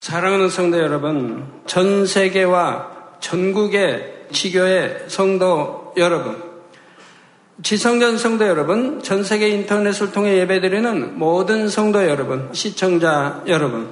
사랑하는 0.00 0.48
성도 0.48 0.78
여러분, 0.78 1.46
전 1.66 2.06
세계와 2.06 3.18
전국의 3.20 4.28
지교의 4.32 5.04
성도 5.08 5.92
여러분, 5.98 6.42
지성전 7.62 8.16
성도 8.16 8.46
여러분, 8.46 9.02
전 9.02 9.22
세계 9.22 9.50
인터넷을 9.50 10.10
통해 10.10 10.38
예배드리는 10.38 11.18
모든 11.18 11.68
성도 11.68 12.08
여러분, 12.08 12.48
시청자 12.52 13.42
여러분, 13.46 13.90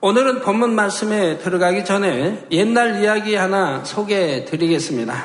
오늘은 0.00 0.42
본문 0.42 0.76
말씀에 0.76 1.38
들어가기 1.38 1.84
전에 1.84 2.46
옛날 2.52 3.02
이야기 3.02 3.34
하나 3.34 3.82
소개해 3.82 4.44
드리겠습니다. 4.44 5.24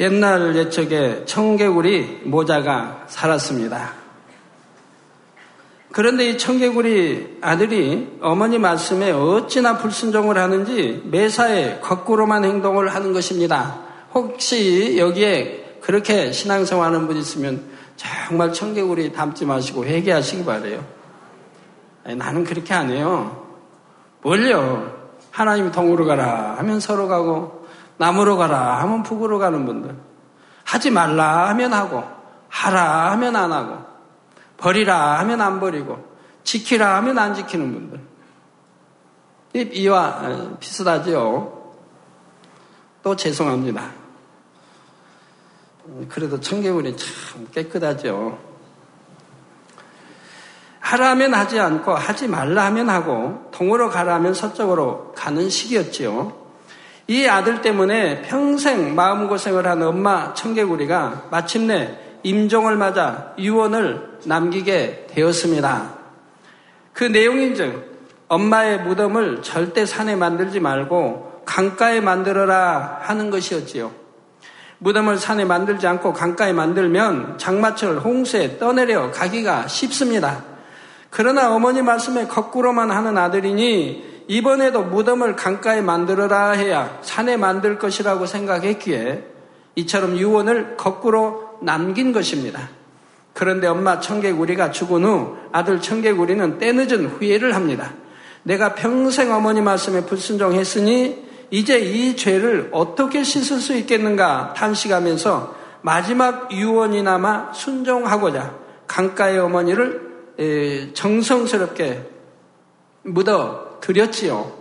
옛날 0.00 0.56
옛적에 0.56 1.26
청개구리 1.26 2.22
모자가 2.24 3.04
살았습니다. 3.06 4.07
그런데 5.98 6.30
이 6.30 6.38
청개구리 6.38 7.38
아들이 7.40 8.18
어머니 8.22 8.56
말씀에 8.56 9.10
어찌나 9.10 9.78
불순종을 9.78 10.38
하는지 10.38 11.02
매사에 11.06 11.80
거꾸로만 11.80 12.44
행동을 12.44 12.94
하는 12.94 13.12
것입니다. 13.12 13.80
혹시 14.14 14.96
여기에 14.96 15.78
그렇게 15.80 16.30
신앙생활 16.30 16.94
하는 16.94 17.08
분 17.08 17.16
있으면 17.16 17.64
정말 17.96 18.52
청개구리 18.52 19.12
닮지 19.12 19.44
마시고 19.44 19.86
회개하시기 19.86 20.44
바래요. 20.44 20.84
나는 22.04 22.44
그렇게 22.44 22.74
안 22.74 22.90
해요. 22.90 23.44
뭘요? 24.22 24.94
하나님 25.32 25.72
동으로 25.72 26.06
가라 26.06 26.58
하면 26.58 26.78
서로 26.78 27.08
가고 27.08 27.66
남으로 27.96 28.36
가라 28.36 28.82
하면 28.82 29.02
북으로 29.02 29.40
가는 29.40 29.66
분들. 29.66 29.96
하지 30.62 30.92
말라 30.92 31.48
하면 31.48 31.72
하고 31.72 32.04
하라 32.48 33.10
하면 33.10 33.34
안 33.34 33.50
하고 33.50 33.97
버리라 34.58 35.18
하면 35.20 35.40
안 35.40 35.60
버리고 35.60 36.04
지키라 36.44 36.96
하면 36.96 37.18
안 37.18 37.34
지키는 37.34 37.72
분들. 37.72 38.00
이와 39.74 40.56
비슷하지요. 40.60 41.72
또 43.02 43.16
죄송합니다. 43.16 43.90
그래도 46.08 46.38
청개구리 46.38 46.96
참 46.96 47.48
깨끗하죠. 47.52 48.38
하라면 50.80 51.34
하지 51.34 51.60
않고 51.60 51.94
하지 51.94 52.28
말라 52.28 52.64
하면 52.66 52.88
하고 52.88 53.50
동으로 53.52 53.90
가라면 53.90 54.34
서쪽으로 54.34 55.12
가는 55.14 55.48
시기였지요. 55.48 56.32
이 57.08 57.26
아들 57.26 57.62
때문에 57.62 58.22
평생 58.22 58.94
마음고생을 58.94 59.66
한 59.66 59.82
엄마 59.82 60.34
청개구리가 60.34 61.28
마침내 61.30 62.07
임종을 62.22 62.76
맞아 62.76 63.32
유언을 63.38 64.18
남기게 64.24 65.08
되었습니다. 65.10 65.94
그 66.92 67.04
내용인즉 67.04 67.98
엄마의 68.28 68.82
무덤을 68.82 69.42
절대 69.42 69.86
산에 69.86 70.16
만들지 70.16 70.60
말고 70.60 71.42
강가에 71.44 72.00
만들어라 72.00 72.98
하는 73.02 73.30
것이었지요. 73.30 73.90
무덤을 74.78 75.18
산에 75.18 75.44
만들지 75.44 75.86
않고 75.86 76.12
강가에 76.12 76.52
만들면 76.52 77.38
장마철 77.38 77.98
홍수에 77.98 78.58
떠내려 78.58 79.10
가기가 79.10 79.66
쉽습니다. 79.66 80.44
그러나 81.10 81.54
어머니 81.54 81.82
말씀에 81.82 82.26
거꾸로만 82.26 82.90
하는 82.90 83.16
아들이니 83.16 84.24
이번에도 84.28 84.82
무덤을 84.82 85.36
강가에 85.36 85.80
만들어라 85.80 86.50
해야 86.50 86.98
산에 87.00 87.36
만들 87.36 87.78
것이라고 87.78 88.26
생각했기에 88.26 89.24
이처럼 89.76 90.16
유언을 90.18 90.76
거꾸로 90.76 91.47
남긴 91.60 92.12
것입니다. 92.12 92.68
그런데 93.34 93.66
엄마 93.66 94.00
청개구리가 94.00 94.72
죽은 94.72 95.04
후 95.04 95.36
아들 95.52 95.80
청개구리는 95.80 96.58
때늦은 96.58 97.06
후회를 97.06 97.54
합니다. 97.54 97.92
내가 98.42 98.74
평생 98.74 99.32
어머니 99.32 99.60
말씀에 99.60 100.04
불순종했으니 100.06 101.28
이제 101.50 101.78
이 101.78 102.16
죄를 102.16 102.68
어떻게 102.72 103.22
씻을 103.22 103.58
수 103.58 103.74
있겠는가 103.74 104.54
탄식하면서 104.56 105.56
마지막 105.82 106.52
유언이나마 106.52 107.52
순종하고자 107.52 108.54
강가의 108.86 109.38
어머니를 109.38 110.08
정성스럽게 110.94 112.10
묻어 113.04 113.78
드렸지요. 113.80 114.52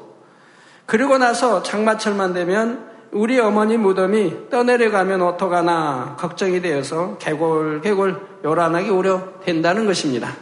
그리고 0.85 1.17
나서 1.17 1.63
장마철만 1.63 2.33
되면 2.33 2.87
우리 3.11 3.39
어머니 3.39 3.77
무덤이 3.77 4.49
떠내려가면 4.49 5.21
어떡하나 5.21 6.15
걱정이 6.19 6.61
되어서 6.61 7.17
개골개골 7.17 8.19
요란하게 8.43 8.89
우려된다는 8.89 9.85
것입니다. 9.85 10.35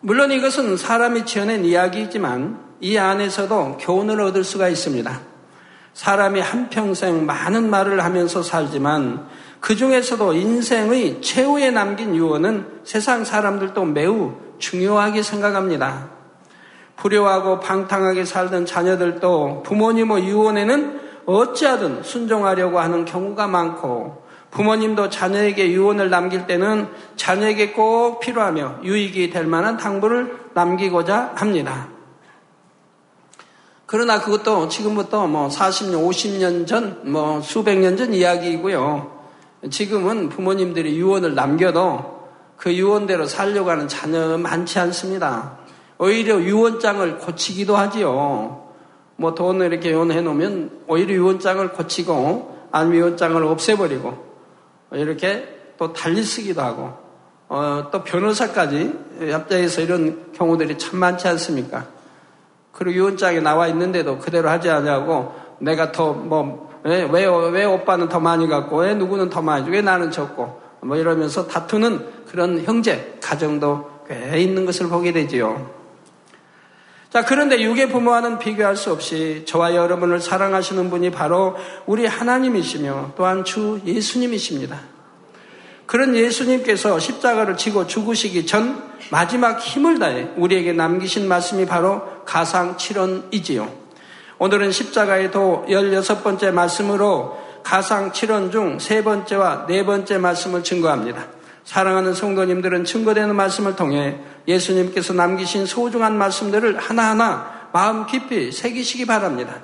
물론 0.00 0.30
이것은 0.30 0.76
사람이 0.76 1.26
지어낸 1.26 1.64
이야기이지만 1.64 2.58
이 2.80 2.96
안에서도 2.96 3.78
교훈을 3.80 4.20
얻을 4.20 4.44
수가 4.44 4.68
있습니다. 4.68 5.20
사람이 5.92 6.40
한평생 6.40 7.26
많은 7.26 7.68
말을 7.68 8.04
하면서 8.04 8.42
살지만 8.42 9.26
그 9.60 9.76
중에서도 9.76 10.32
인생의 10.32 11.20
최후에 11.20 11.70
남긴 11.70 12.14
유언은 12.14 12.80
세상 12.84 13.24
사람들도 13.24 13.84
매우 13.86 14.34
중요하게 14.58 15.22
생각합니다. 15.22 16.08
불효하고 16.96 17.60
방탕하게 17.60 18.24
살던 18.24 18.66
자녀들도 18.66 19.62
부모님의 19.64 20.28
유언에는 20.28 20.99
어찌하든 21.26 22.02
순종하려고 22.02 22.80
하는 22.80 23.04
경우가 23.04 23.46
많고 23.46 24.24
부모님도 24.50 25.10
자녀에게 25.10 25.70
유언을 25.70 26.10
남길 26.10 26.46
때는 26.46 26.88
자녀에게 27.16 27.72
꼭 27.72 28.20
필요하며 28.20 28.80
유익이 28.82 29.30
될 29.30 29.46
만한 29.46 29.76
당부를 29.76 30.38
남기고자 30.54 31.32
합니다. 31.36 31.88
그러나 33.86 34.20
그것도 34.20 34.68
지금부터 34.68 35.26
뭐 35.26 35.48
40년, 35.48 36.08
50년 36.08 36.66
전, 36.66 37.00
뭐 37.10 37.40
수백 37.40 37.78
년 37.78 37.96
전 37.96 38.14
이야기이고요. 38.14 39.18
지금은 39.70 40.28
부모님들이 40.28 40.96
유언을 40.96 41.34
남겨도 41.34 42.20
그 42.56 42.72
유언대로 42.74 43.26
살려고 43.26 43.70
하는 43.70 43.88
자녀 43.88 44.38
많지 44.38 44.78
않습니다. 44.78 45.58
오히려 45.98 46.40
유언장을 46.40 47.18
고치기도 47.18 47.76
하지요. 47.76 48.69
뭐 49.20 49.34
돈을 49.34 49.70
이렇게 49.70 49.92
요원해 49.92 50.22
놓으면 50.22 50.84
오히려 50.88 51.12
유언장을 51.12 51.72
고치고 51.72 52.68
아니면 52.72 52.98
유언장을 52.98 53.44
없애버리고 53.44 54.16
이렇게 54.92 55.46
또 55.76 55.92
달리 55.92 56.22
쓰기도 56.22 56.62
하고 56.62 56.94
어, 57.46 57.90
또 57.92 58.02
변호사까지 58.02 58.94
협자에서 59.30 59.82
이런 59.82 60.32
경우들이 60.32 60.78
참 60.78 60.98
많지 61.00 61.28
않습니까? 61.28 61.84
그리고 62.72 62.96
유언장에 62.96 63.40
나와 63.40 63.68
있는데도 63.68 64.18
그대로 64.18 64.48
하지 64.48 64.70
않냐고 64.70 65.34
내가 65.58 65.92
더뭐 65.92 66.70
왜, 66.84 67.02
왜, 67.02 67.26
왜 67.26 67.64
오빠는 67.66 68.08
더 68.08 68.20
많이 68.20 68.48
갖고 68.48 68.78
왜 68.78 68.94
누구는 68.94 69.28
더 69.28 69.42
많이 69.42 69.68
왜 69.68 69.82
나는 69.82 70.10
적고 70.10 70.60
뭐 70.80 70.96
이러면서 70.96 71.46
다투는 71.46 72.24
그런 72.26 72.62
형제 72.62 73.18
가정도 73.22 73.84
꽤 74.08 74.40
있는 74.40 74.64
것을 74.64 74.88
보게 74.88 75.12
되지요. 75.12 75.79
자, 77.12 77.24
그런데 77.24 77.60
육의 77.60 77.88
부모와는 77.88 78.38
비교할 78.38 78.76
수 78.76 78.92
없이 78.92 79.42
저와 79.44 79.74
여러분을 79.74 80.20
사랑하시는 80.20 80.90
분이 80.90 81.10
바로 81.10 81.56
우리 81.86 82.06
하나님이시며 82.06 83.14
또한 83.16 83.44
주 83.44 83.80
예수님이십니다. 83.84 84.78
그런 85.86 86.14
예수님께서 86.14 87.00
십자가를 87.00 87.56
지고 87.56 87.88
죽으시기 87.88 88.46
전 88.46 88.80
마지막 89.10 89.58
힘을 89.58 89.98
다해 89.98 90.28
우리에게 90.36 90.72
남기신 90.72 91.26
말씀이 91.26 91.66
바로 91.66 92.02
가상 92.24 92.76
7원이지요. 92.76 93.68
오늘은 94.38 94.70
십자가의 94.70 95.32
도 95.32 95.66
16번째 95.68 96.52
말씀으로 96.52 97.36
가상 97.64 98.12
7원 98.12 98.52
중 98.52 98.78
세 98.78 99.02
번째와 99.02 99.66
네 99.66 99.84
번째 99.84 100.18
말씀을 100.18 100.62
증거합니다. 100.62 101.39
사랑하는 101.70 102.14
성도님들은 102.14 102.82
증거되는 102.82 103.36
말씀을 103.36 103.76
통해 103.76 104.18
예수님께서 104.48 105.12
남기신 105.12 105.66
소중한 105.66 106.18
말씀들을 106.18 106.76
하나하나 106.78 107.68
마음 107.72 108.06
깊이 108.06 108.50
새기시기 108.50 109.06
바랍니다. 109.06 109.62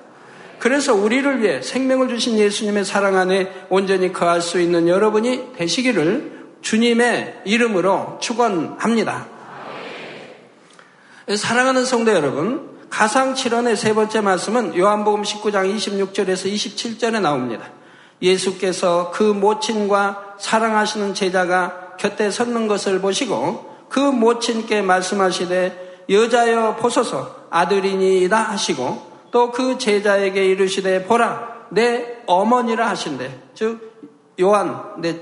그래서 0.60 0.94
우리를 0.94 1.42
위해 1.42 1.60
생명을 1.60 2.06
주신 2.06 2.38
예수님의 2.38 2.84
사랑 2.84 3.16
안에 3.16 3.66
온전히 3.70 4.12
거할 4.12 4.40
수 4.40 4.60
있는 4.60 4.86
여러분이 4.86 5.54
되시기를 5.56 6.46
주님의 6.62 7.42
이름으로 7.44 8.18
축원합니다. 8.20 9.26
사랑하는 11.34 11.84
성도 11.84 12.12
여러분, 12.12 12.70
가상 12.88 13.34
7원의 13.34 13.74
세 13.74 13.94
번째 13.94 14.20
말씀은 14.20 14.78
요한복음 14.78 15.22
19장 15.22 15.74
26절에서 15.74 16.52
27절에 16.54 17.20
나옵니다. 17.20 17.64
예수께서 18.22 19.10
그 19.12 19.24
모친과 19.24 20.36
사랑하시는 20.38 21.12
제자가 21.12 21.85
곁에 21.98 22.30
섰는 22.30 22.68
것을 22.68 23.00
보시고 23.00 23.76
그 23.88 24.00
모친께 24.00 24.82
말씀하시되 24.82 26.04
여자여 26.08 26.76
보소서 26.76 27.46
아들이니이다 27.50 28.36
하시고 28.36 29.16
또 29.30 29.50
그 29.50 29.76
제자에게 29.78 30.46
이르시되 30.46 31.04
보라 31.04 31.66
내 31.70 32.22
어머니라 32.26 32.88
하신대. 32.88 33.30
즉 33.54 33.92
요한 34.40 34.82
내 34.98 35.20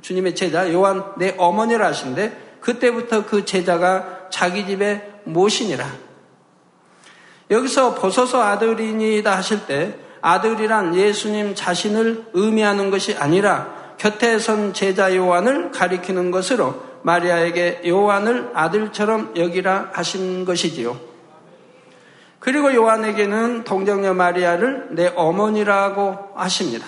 주님의 0.00 0.34
제자 0.34 0.72
요한 0.72 1.04
내 1.16 1.34
어머니라 1.38 1.88
하신대. 1.88 2.32
그때부터 2.60 3.26
그 3.26 3.44
제자가 3.44 4.28
자기 4.30 4.66
집에 4.66 5.20
모시니라. 5.24 5.86
여기서 7.50 7.94
보소서 7.94 8.42
아들이니다 8.42 9.36
하실 9.36 9.66
때 9.66 9.98
아들이란 10.20 10.96
예수님 10.96 11.54
자신을 11.54 12.30
의미하는 12.32 12.90
것이 12.90 13.14
아니라 13.14 13.83
곁에 13.98 14.38
선 14.38 14.72
제자 14.72 15.14
요한을 15.14 15.70
가리키는 15.70 16.30
것으로 16.30 16.82
마리아에게 17.02 17.82
요한을 17.86 18.50
아들처럼 18.54 19.34
여기라 19.36 19.90
하신 19.92 20.44
것이지요. 20.44 20.98
그리고 22.38 22.74
요한에게는 22.74 23.64
동정녀 23.64 24.14
마리아를 24.14 24.88
내 24.90 25.12
어머니라고 25.14 26.32
하십니다. 26.34 26.86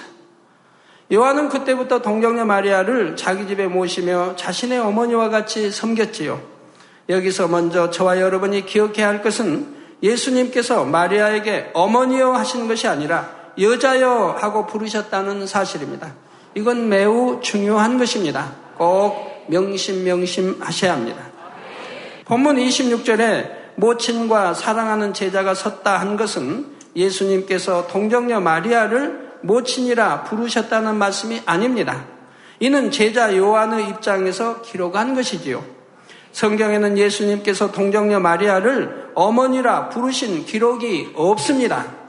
요한은 1.13 1.49
그때부터 1.49 2.03
동정녀 2.03 2.45
마리아를 2.45 3.17
자기 3.17 3.47
집에 3.47 3.67
모시며 3.67 4.37
자신의 4.37 4.79
어머니와 4.81 5.29
같이 5.29 5.71
섬겼지요. 5.71 6.41
여기서 7.09 7.49
먼저 7.49 7.91
저와 7.91 8.21
여러분이 8.21 8.67
기억해야 8.67 9.09
할 9.09 9.23
것은 9.23 9.77
예수님께서 10.03 10.85
마리아에게 10.85 11.71
어머니여 11.75 12.33
하시는 12.33 12.69
것이 12.69 12.89
아니라 12.89 13.31
여자여 13.59 14.37
하고 14.39 14.67
부르셨다는 14.67 15.47
사실입니다. 15.47 16.13
이건 16.57 16.89
매우 16.89 17.39
중요한 17.43 17.99
것입니다. 17.99 18.55
꼭 18.79 19.45
명심 19.49 20.05
명심 20.05 20.57
하셔야 20.59 20.95
합니다. 20.95 21.19
본문 22.25 22.57
26절에 22.57 23.51
모친과 23.75 24.55
사랑하는 24.55 25.13
제자가 25.13 25.53
섰다 25.53 25.99
한 25.99 26.17
것은 26.17 26.65
예수님께서 26.97 27.87
동정녀 27.89 28.41
마리아를 28.41 29.33
모친이라 29.43 30.25
부르셨다는 30.25 30.97
말씀이 30.97 31.43
아닙니다. 31.45 32.07
이는 32.59 32.91
제자 32.91 33.37
요한의 33.37 33.91
입장에서 33.91 34.63
기록한 34.63 35.15
것이지요. 35.15 35.63
성경에는 36.33 36.97
예수님께서 36.97 37.71
동정녀 37.71 38.19
마리아를 38.19 39.11
어머니라 39.15 39.91
부르신 39.91 40.47
기록이 40.47 41.11
없습니다. 41.15 42.06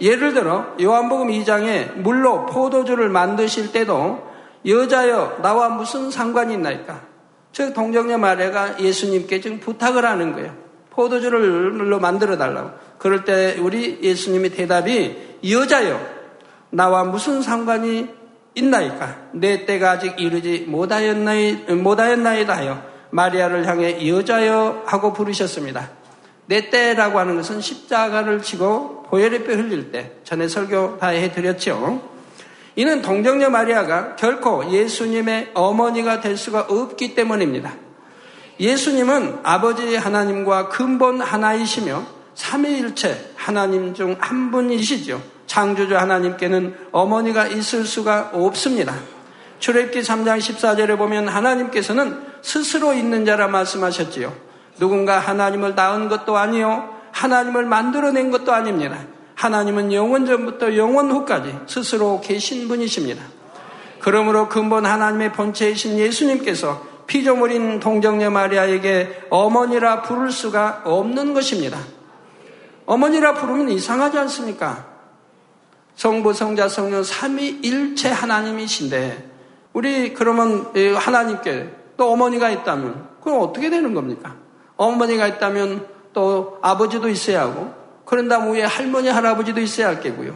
예를 0.00 0.32
들어 0.34 0.74
요한복음 0.80 1.28
2장에 1.28 1.94
물로 1.96 2.46
포도주를 2.46 3.08
만드실 3.08 3.72
때도 3.72 4.28
여자여 4.66 5.38
나와 5.42 5.68
무슨 5.68 6.10
상관이 6.10 6.54
있나이까? 6.54 7.02
즉 7.52 7.74
동정녀 7.74 8.18
마리아가 8.18 8.78
예수님께 8.78 9.40
지금 9.40 9.60
부탁을 9.60 10.04
하는 10.04 10.32
거예요. 10.32 10.54
포도주를 10.90 11.70
물로 11.72 11.98
만들어 11.98 12.36
달라고. 12.36 12.70
그럴 12.98 13.24
때 13.24 13.56
우리 13.58 13.98
예수님의 14.02 14.50
대답이 14.50 15.38
여자여 15.48 16.00
나와 16.70 17.04
무슨 17.04 17.42
상관이 17.42 18.08
있나이까? 18.54 19.16
내 19.32 19.64
때가 19.64 19.92
아직 19.92 20.20
이르지 20.20 20.66
못하였나이, 20.68 21.54
못하였나이다 21.74 22.56
하여 22.56 22.82
마리아를 23.10 23.66
향해 23.66 24.08
여자여 24.08 24.82
하고 24.86 25.12
부르셨습니다. 25.12 25.99
내 26.50 26.68
때라고 26.68 27.20
하는 27.20 27.36
것은 27.36 27.60
십자가를 27.60 28.42
치고 28.42 29.04
보혈의 29.04 29.44
뼈 29.44 29.54
흘릴 29.54 29.92
때 29.92 30.16
전에 30.24 30.48
설교 30.48 30.98
다 30.98 31.06
해드렸죠. 31.06 32.02
이는 32.74 33.02
동정녀 33.02 33.50
마리아가 33.50 34.16
결코 34.16 34.68
예수님의 34.68 35.52
어머니가 35.54 36.20
될 36.20 36.36
수가 36.36 36.62
없기 36.68 37.14
때문입니다. 37.14 37.72
예수님은 38.58 39.38
아버지 39.44 39.94
하나님과 39.94 40.70
근본 40.70 41.20
하나이시며 41.20 42.04
삼위일체 42.34 43.30
하나님 43.36 43.94
중 43.94 44.16
한 44.18 44.50
분이시죠. 44.50 45.22
창조주 45.46 45.96
하나님께는 45.96 46.74
어머니가 46.90 47.46
있을 47.46 47.84
수가 47.84 48.30
없습니다. 48.32 48.96
출애굽기 49.60 50.00
3장 50.00 50.38
14절에 50.38 50.98
보면 50.98 51.28
하나님께서는 51.28 52.20
스스로 52.42 52.92
있는 52.92 53.24
자라 53.24 53.46
말씀하셨지요. 53.46 54.49
누군가 54.78 55.18
하나님을 55.18 55.74
낳은 55.74 56.08
것도 56.08 56.36
아니요 56.36 56.88
하나님을 57.12 57.64
만들어낸 57.64 58.30
것도 58.30 58.52
아닙니다. 58.52 58.98
하나님은 59.34 59.92
영원 59.92 60.26
전부터 60.26 60.76
영원 60.76 61.10
후까지 61.10 61.60
스스로 61.66 62.20
계신 62.20 62.68
분이십니다. 62.68 63.24
그러므로 64.00 64.48
근본 64.48 64.86
하나님의 64.86 65.32
본체이신 65.32 65.98
예수님께서 65.98 66.86
피조물인 67.06 67.80
동정녀 67.80 68.30
마리아에게 68.30 69.26
어머니라 69.30 70.02
부를 70.02 70.30
수가 70.30 70.82
없는 70.84 71.34
것입니다. 71.34 71.78
어머니라 72.86 73.34
부르면 73.34 73.70
이상하지 73.70 74.18
않습니까? 74.18 74.86
성부, 75.96 76.32
성자, 76.32 76.68
성령 76.68 77.02
삼위 77.02 77.60
일체 77.62 78.08
하나님이신데 78.10 79.30
우리 79.72 80.14
그러면 80.14 80.72
하나님께 80.96 81.70
또 81.96 82.12
어머니가 82.12 82.50
있다면 82.50 83.08
그럼 83.22 83.40
어떻게 83.42 83.70
되는 83.70 83.92
겁니까? 83.92 84.36
어머니가 84.80 85.26
있다면 85.26 85.86
또 86.14 86.58
아버지도 86.62 87.10
있어야 87.10 87.42
하고 87.42 87.74
그런 88.06 88.28
다음 88.28 88.52
위에 88.52 88.62
할머니, 88.62 89.08
할아버지도 89.08 89.60
있어야 89.60 89.88
할 89.88 90.00
게고요. 90.00 90.34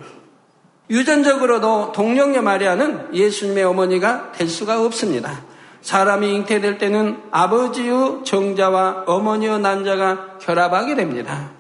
유전적으로도 0.91 1.93
동령녀 1.93 2.43
마리아는 2.43 3.15
예수님의 3.15 3.65
어머니가 3.65 4.33
될 4.33 4.49
수가 4.49 4.85
없습니다. 4.85 5.41
사람이 5.81 6.31
잉태될 6.35 6.77
때는 6.77 7.23
아버지의 7.31 8.25
정자와 8.25 9.05
어머니의 9.07 9.61
난자가 9.61 10.39
결합하게 10.41 10.95
됩니다. 10.95 11.51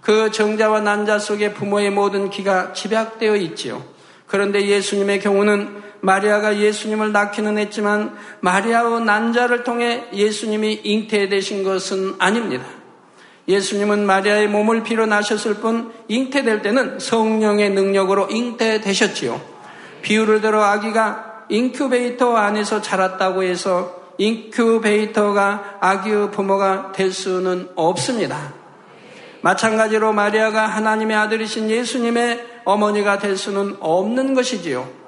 그 0.00 0.30
정자와 0.30 0.80
난자 0.80 1.18
속에 1.18 1.52
부모의 1.52 1.90
모든 1.90 2.30
기가 2.30 2.72
집약되어 2.72 3.36
있지요. 3.36 3.84
그런데 4.26 4.66
예수님의 4.66 5.20
경우는 5.20 5.82
마리아가 6.02 6.58
예수님을 6.58 7.12
낳기는 7.12 7.58
했지만 7.58 8.16
마리아의 8.40 9.02
난자를 9.02 9.62
통해 9.62 10.04
예수님이 10.12 10.80
잉태되신 10.82 11.62
것은 11.62 12.16
아닙니다. 12.18 12.64
예수님은 13.46 14.04
마리아의 14.04 14.48
몸을 14.48 14.82
피로 14.82 15.06
나셨을 15.06 15.54
뿐 15.54 15.92
잉태될 16.08 16.62
때는 16.62 16.98
성령의 16.98 17.70
능력으로 17.70 18.28
잉태되셨지요. 18.30 19.40
비유를 20.02 20.40
들어 20.40 20.62
아기가 20.64 21.44
인큐베이터 21.48 22.36
안에서 22.36 22.82
자랐다고 22.82 23.44
해서 23.44 24.02
인큐베이터가 24.18 25.78
아기의 25.80 26.32
부모가 26.32 26.90
될 26.92 27.12
수는 27.12 27.68
없습니다. 27.76 28.54
마찬가지로 29.40 30.12
마리아가 30.12 30.66
하나님의 30.66 31.16
아들이신 31.16 31.70
예수님의 31.70 32.44
어머니가 32.64 33.18
될 33.18 33.36
수는 33.36 33.76
없는 33.80 34.34
것이지요. 34.34 35.01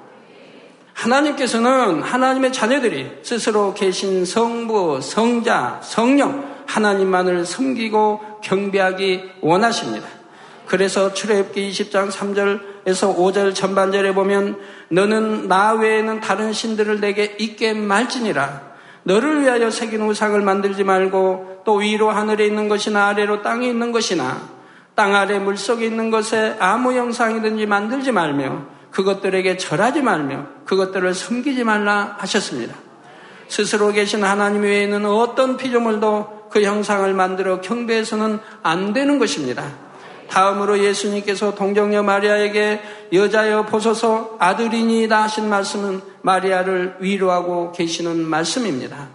하나님께서는 0.95 2.01
하나님의 2.01 2.51
자녀들이 2.51 3.19
스스로 3.21 3.73
계신 3.73 4.25
성부, 4.25 5.01
성자, 5.01 5.81
성령, 5.83 6.55
하나님만을 6.65 7.45
섬기고 7.45 8.39
경배하기 8.41 9.31
원하십니다. 9.41 10.07
그래서 10.65 11.13
출애굽기 11.13 11.69
20장 11.69 12.09
3절에서 12.09 13.15
5절 13.15 13.53
전반절에 13.53 14.15
보면 14.15 14.57
너는 14.89 15.47
나 15.47 15.73
외에는 15.73 16.21
다른 16.21 16.53
신들을 16.53 16.99
내게 16.99 17.35
있게 17.37 17.73
말지니라 17.73 18.73
너를 19.03 19.41
위하여 19.41 19.69
새긴 19.69 20.01
우상을 20.01 20.39
만들지 20.41 20.83
말고 20.83 21.61
또 21.65 21.75
위로 21.75 22.09
하늘에 22.09 22.47
있는 22.47 22.67
것이나 22.67 23.09
아래로 23.09 23.43
땅에 23.43 23.67
있는 23.67 23.91
것이나 23.91 24.41
땅 24.95 25.13
아래 25.13 25.37
물속에 25.37 25.85
있는 25.85 26.09
것에 26.09 26.55
아무 26.59 26.93
형상이든지 26.93 27.67
만들지 27.67 28.11
말며 28.11 28.74
그것들에게 28.95 29.57
절하지 29.57 30.01
말며 30.01 30.45
그것들을 30.63 31.13
섬기지 31.13 31.65
말라 31.65 32.15
하셨습니다. 32.19 32.75
스스로 33.49 33.91
계신 33.91 34.23
하나님 34.23 34.61
외에는 34.61 35.05
어떤 35.05 35.57
피조물도 35.57 36.47
그 36.49 36.63
형상을 36.63 37.13
만들어 37.13 37.59
경배해서는 37.59 38.39
안 38.63 38.93
되는 38.93 39.19
것입니다. 39.19 39.65
다음으로 40.29 40.79
예수님께서 40.79 41.55
동정녀 41.55 42.03
마리아에게 42.03 42.81
여자여 43.11 43.65
보소서 43.65 44.37
아들이니이다 44.39 45.23
하신 45.23 45.49
말씀은 45.49 46.01
마리아를 46.21 46.95
위로하고 47.01 47.73
계시는 47.73 48.25
말씀입니다. 48.25 49.09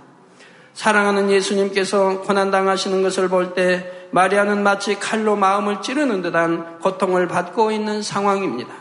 사랑하는 0.74 1.30
예수님께서 1.30 2.20
고난당하시는 2.20 3.02
것을 3.02 3.28
볼 3.28 3.54
때 3.54 4.08
마리아는 4.12 4.62
마치 4.62 4.96
칼로 4.96 5.36
마음을 5.36 5.80
찌르는 5.80 6.20
듯한 6.20 6.80
고통을 6.80 7.28
받고 7.28 7.70
있는 7.70 8.02
상황입니다. 8.02 8.79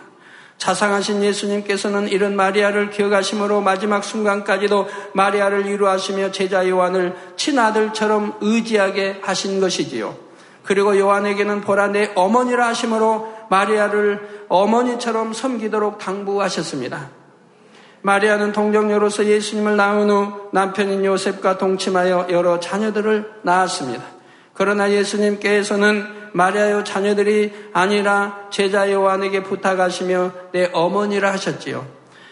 자상하신 0.59 1.23
예수님께서는 1.23 2.09
이런 2.09 2.35
마리아를 2.35 2.91
기억하심으로 2.91 3.61
마지막 3.61 4.03
순간까지도 4.03 4.87
마리아를 5.13 5.65
위로하시며 5.65 6.31
제자 6.31 6.67
요한을 6.67 7.15
친아들처럼 7.37 8.35
의지하게 8.41 9.21
하신 9.23 9.61
것이지요. 9.61 10.15
그리고 10.63 10.95
요한에게는 10.99 11.61
보라 11.61 11.87
내 11.87 12.11
어머니라 12.13 12.67
하심으로 12.67 13.47
마리아를 13.49 14.45
어머니처럼 14.49 15.33
섬기도록 15.33 15.97
당부하셨습니다. 15.97 17.09
마리아는 18.01 18.51
동정녀로서 18.51 19.25
예수님을 19.25 19.77
낳은 19.77 20.09
후 20.09 20.49
남편인 20.51 21.05
요셉과 21.05 21.57
동침하여 21.57 22.27
여러 22.31 22.59
자녀들을 22.59 23.31
낳았습니다. 23.43 24.03
그러나 24.53 24.91
예수님께서는 24.91 26.18
마리아의 26.33 26.85
자녀들이 26.85 27.51
아니라 27.73 28.47
제자 28.49 28.91
요한에게 28.91 29.43
부탁하시며 29.43 30.31
내 30.51 30.69
어머니라 30.73 31.31
하셨지요. 31.33 31.85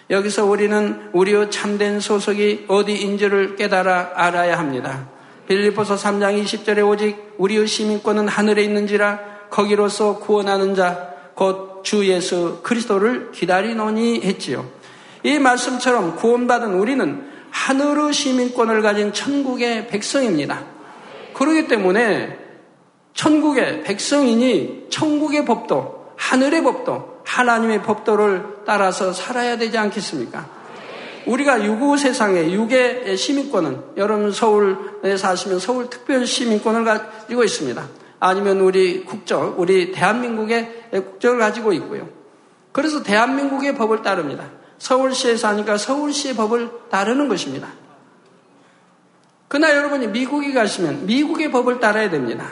여기서 0.10 0.46
우리는 0.46 1.10
우리의 1.14 1.52
참된 1.52 2.00
소속이 2.00 2.66
어디인지를 2.68 3.56
깨달아 3.56 4.12
알아야 4.16 4.58
합니다. 4.58 5.10
빌리포서 5.48 5.96
3장 5.96 6.42
20절에 6.44 6.88
오직 6.88 7.34
우리의 7.38 7.68
시민권은 7.68 8.28
하늘에 8.28 8.64
있는지라 8.64 9.20
거기로서 9.50 10.20
구원하는 10.20 10.76
자, 10.76 11.14
곧 11.36 11.68
주 11.88 12.06
예수 12.06 12.60
그리스도를 12.64 13.32
기다리노니 13.32 14.20
했지요. 14.22 14.70
이 15.24 15.40
말씀처럼 15.40 16.18
구원받은 16.18 16.74
우리는 16.74 17.32
하늘의 17.50 18.12
시민권을 18.12 18.82
가진 18.82 19.14
천국의 19.14 19.88
백성입니다. 19.88 20.66
그러기 21.34 21.70
때문에 21.70 22.38
천국의 23.18 23.82
백성이니 23.82 24.88
천국의 24.92 25.44
법도 25.44 26.14
하늘의 26.16 26.64
법도 26.64 27.22
하나님의 27.26 27.82
법도를 27.82 28.60
따라서 28.66 29.12
살아야 29.12 29.58
되지 29.58 29.78
않겠습니까? 29.78 30.48
우리가 31.26 31.66
유구 31.66 31.98
세상의 31.98 32.54
유괴 32.54 33.16
시민권은 33.16 33.82
여러분 33.98 34.32
서울에 34.32 35.18
사시면 35.18 35.60
서울 35.60 35.90
특별 35.90 36.26
시민권을 36.26 36.86
가지고 36.86 37.44
있습니다. 37.44 37.88
아니면 38.20 38.62
우리 38.62 39.04
국적, 39.04 39.60
우리 39.60 39.92
대한민국의 39.92 40.90
국적을 40.92 41.40
가지고 41.40 41.74
있고요. 41.74 42.08
그래서 42.72 43.02
대한민국의 43.02 43.76
법을 43.76 44.04
따릅니다. 44.04 44.52
서울시에 44.78 45.38
사니까 45.38 45.78
서울시의 45.78 46.36
법을 46.36 46.70
따르는 46.92 47.28
것입니다. 47.28 47.68
그러나 49.48 49.76
여러분이 49.76 50.08
미국에 50.08 50.54
가시면 50.54 51.08
미국의 51.08 51.50
법을 51.52 51.80
따라야 51.80 52.12
됩니다. 52.12 52.52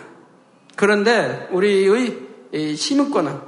그런데 0.76 1.48
우리의 1.52 2.76
시민권은 2.76 3.40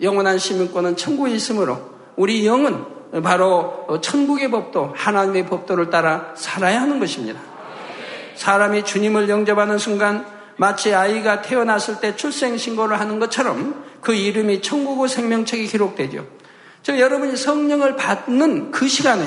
영원한 0.00 0.38
시민권은 0.38 0.96
천국에 0.96 1.32
있으므로 1.32 1.92
우리 2.16 2.46
영은 2.46 2.84
바로 3.22 3.86
천국의 4.00 4.50
법도 4.50 4.92
하나님의 4.94 5.46
법도를 5.46 5.90
따라 5.90 6.32
살아야 6.34 6.80
하는 6.80 6.98
것입니다. 6.98 7.40
사람이 8.34 8.84
주님을 8.84 9.28
영접하는 9.28 9.78
순간 9.78 10.26
마치 10.56 10.94
아이가 10.94 11.42
태어났을 11.42 12.00
때 12.00 12.16
출생 12.16 12.56
신고를 12.56 12.98
하는 12.98 13.18
것처럼 13.18 13.84
그 14.00 14.14
이름이 14.14 14.62
천국의 14.62 15.08
생명책에 15.08 15.64
기록되죠. 15.64 16.26
저 16.82 16.98
여러분이 16.98 17.36
성령을 17.36 17.96
받는 17.96 18.70
그 18.70 18.88
시간에 18.88 19.24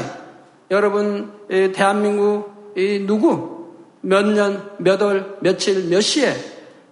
여러분 0.72 1.32
대한민국 1.48 2.74
누구 3.06 3.74
몇 4.02 4.25
년, 4.25 4.72
몇 4.78 5.02
월, 5.02 5.38
며칠, 5.42 5.88
몇 5.90 6.02
시에 6.02 6.34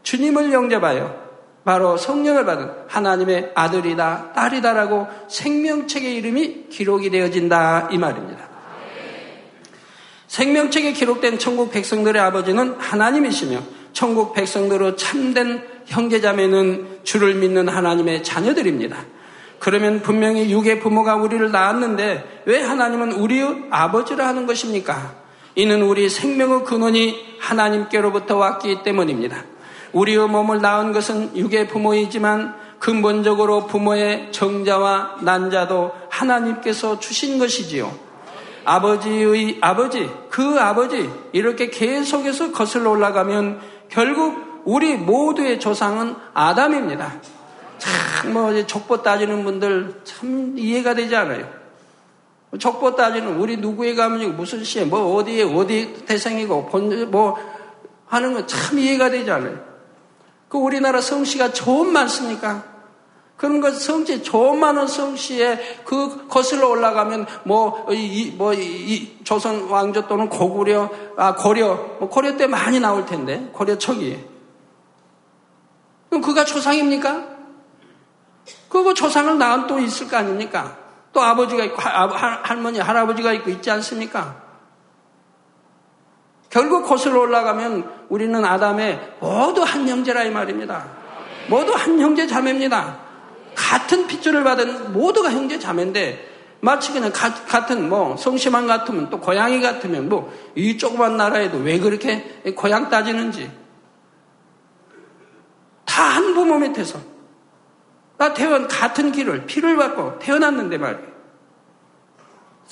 주님을 0.03 0.51
영접하여 0.51 1.23
바로 1.65 1.95
성령을 1.95 2.45
받은 2.45 2.69
하나님의 2.87 3.51
아들이다, 3.55 4.33
딸이다라고 4.33 5.07
생명책의 5.29 6.15
이름이 6.15 6.67
기록이 6.69 7.09
되어진다 7.09 7.89
이 7.91 7.97
말입니다. 7.97 8.49
생명책에 10.27 10.93
기록된 10.93 11.39
천국 11.39 11.71
백성들의 11.71 12.21
아버지는 12.21 12.75
하나님이시며 12.79 13.61
천국 13.93 14.33
백성들의 14.33 14.97
참된 14.97 15.63
형제자매는 15.85 16.99
주를 17.03 17.35
믿는 17.35 17.69
하나님의 17.69 18.23
자녀들입니다. 18.23 18.97
그러면 19.59 20.01
분명히 20.01 20.51
육의 20.51 20.81
부모가 20.81 21.15
우리를 21.15 21.51
낳았는데 21.51 22.41
왜 22.45 22.61
하나님은 22.61 23.13
우리의 23.13 23.65
아버지라 23.69 24.27
하는 24.27 24.45
것입니까? 24.45 25.15
이는 25.55 25.83
우리 25.83 26.09
생명의 26.09 26.63
근원이 26.63 27.37
하나님께로부터 27.39 28.35
왔기 28.35 28.83
때문입니다. 28.83 29.52
우리의 29.93 30.27
몸을 30.27 30.61
낳은 30.61 30.91
것은 30.91 31.35
육의 31.37 31.67
부모이지만 31.67 32.55
근본적으로 32.79 33.65
부모의 33.67 34.31
정자와 34.31 35.19
난자도 35.21 35.91
하나님께서 36.09 36.99
주신 36.99 37.39
것이지요. 37.39 37.93
아버지의 38.65 39.59
아버지, 39.61 40.09
그 40.29 40.59
아버지, 40.59 41.09
이렇게 41.31 41.69
계속해서 41.69 42.51
거슬러 42.51 42.91
올라가면 42.91 43.61
결국 43.89 44.63
우리 44.65 44.95
모두의 44.95 45.59
조상은 45.59 46.15
아담입니다. 46.33 47.13
참, 47.77 48.33
뭐, 48.33 48.65
족보 48.65 49.01
따지는 49.01 49.43
분들 49.43 50.01
참 50.03 50.55
이해가 50.57 50.93
되지 50.93 51.15
않아요. 51.15 51.47
족보 52.57 52.95
따지는 52.95 53.37
우리 53.37 53.57
누구에 53.57 53.95
가면 53.95 54.37
무슨 54.37 54.63
시에, 54.63 54.85
뭐, 54.85 55.15
어디에, 55.15 55.43
어디 55.43 56.05
태생이고, 56.05 56.67
본, 56.67 57.11
뭐, 57.11 57.37
하는 58.07 58.33
건 58.33 58.47
참 58.47 58.77
이해가 58.79 59.09
되지 59.09 59.31
않아요. 59.31 59.72
그 60.53 60.59
우리나라 60.59 61.01
성씨가 61.01 61.51
좋은 61.51 61.91
많습니까? 61.91 62.63
그런 63.37 63.59
것 63.59 63.73
성씨 63.73 64.21
좋은 64.21 64.59
많은 64.59 64.85
성씨에 64.85 65.81
그 65.83 66.27
거슬러 66.27 66.69
올라가면 66.69 67.25
뭐이뭐이 67.45 69.21
조선 69.23 69.67
왕조 69.67 70.07
또는 70.07 70.29
고구려 70.29 70.91
아 71.17 71.33
고려 71.33 71.73
뭐 71.99 72.07
고려 72.07 72.37
때 72.37 72.45
많이 72.45 72.79
나올 72.79 73.07
텐데 73.07 73.49
고려 73.51 73.79
초기에 73.79 74.23
그럼 76.09 76.21
그가 76.21 76.45
조상입니까? 76.45 77.23
그거 78.69 78.93
조상을 78.93 79.35
낳은 79.39 79.65
또 79.65 79.79
있을 79.79 80.07
거 80.07 80.17
아닙니까? 80.17 80.77
또 81.13 81.23
아버지가 81.23 81.63
있고 81.63 81.81
할머니 81.81 82.77
할아버지가 82.77 83.33
있고 83.33 83.49
있지 83.49 83.71
않습니까? 83.71 84.42
결국 86.53 86.85
거슬러 86.85 87.19
올라가면 87.21 88.05
우리는 88.09 88.45
아담의 88.45 89.15
모두 89.19 89.63
한 89.63 89.89
형제라 89.89 90.23
이 90.23 90.29
말입니다. 90.29 90.85
모두 91.49 91.73
한 91.73 91.99
형제 91.99 92.27
자매입니다. 92.27 92.99
같은 93.55 94.05
핏줄을 94.05 94.43
받은 94.43 94.93
모두가 94.93 95.31
형제 95.31 95.57
자매인데 95.57 96.29
마치 96.61 96.93
그냥 96.93 97.11
가, 97.11 97.33
같은 97.33 97.89
뭐 97.89 98.15
성심한 98.17 98.67
같으면 98.67 99.09
또 99.09 99.19
고양이 99.19 99.61
같으면 99.61 100.09
뭐 100.09 100.31
이 100.55 100.77
조그만 100.77 101.17
나라에도 101.17 101.57
왜 101.57 101.79
그렇게 101.79 102.21
고향 102.55 102.87
따지는지 102.87 103.49
다 105.85 106.03
한 106.03 106.35
부모 106.35 106.59
밑에서 106.59 106.99
나 108.19 108.31
태어난 108.35 108.67
같은 108.67 109.11
길을 109.11 109.47
피를 109.47 109.75
받고 109.75 110.19
태어났는데 110.19 110.77
말이에요. 110.77 111.12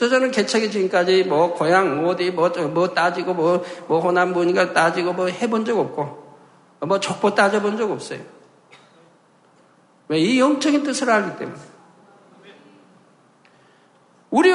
그래서 0.02 0.16
저는 0.16 0.32
개척이 0.32 0.72
지금까지 0.72 1.26
뭐 1.26 1.54
고향 1.54 2.08
어디 2.08 2.32
뭐, 2.32 2.50
뭐 2.50 2.88
따지고 2.92 3.36
뭐, 3.36 3.64
뭐 3.88 4.00
호남 4.00 4.34
분이가 4.34 4.74
따지고 4.74 5.14
뭐 5.14 5.28
해본 5.28 5.64
적 5.64 5.78
없고 5.78 6.38
뭐 6.80 7.00
족보 7.00 7.36
따져본 7.36 7.78
적 7.78 7.92
없어요. 7.92 8.20
왜? 10.08 10.18
이 10.18 10.40
영적인 10.40 10.82
뜻을 10.82 11.08
알기 11.08 11.38
때문에. 11.38 11.60
우리 14.32 14.52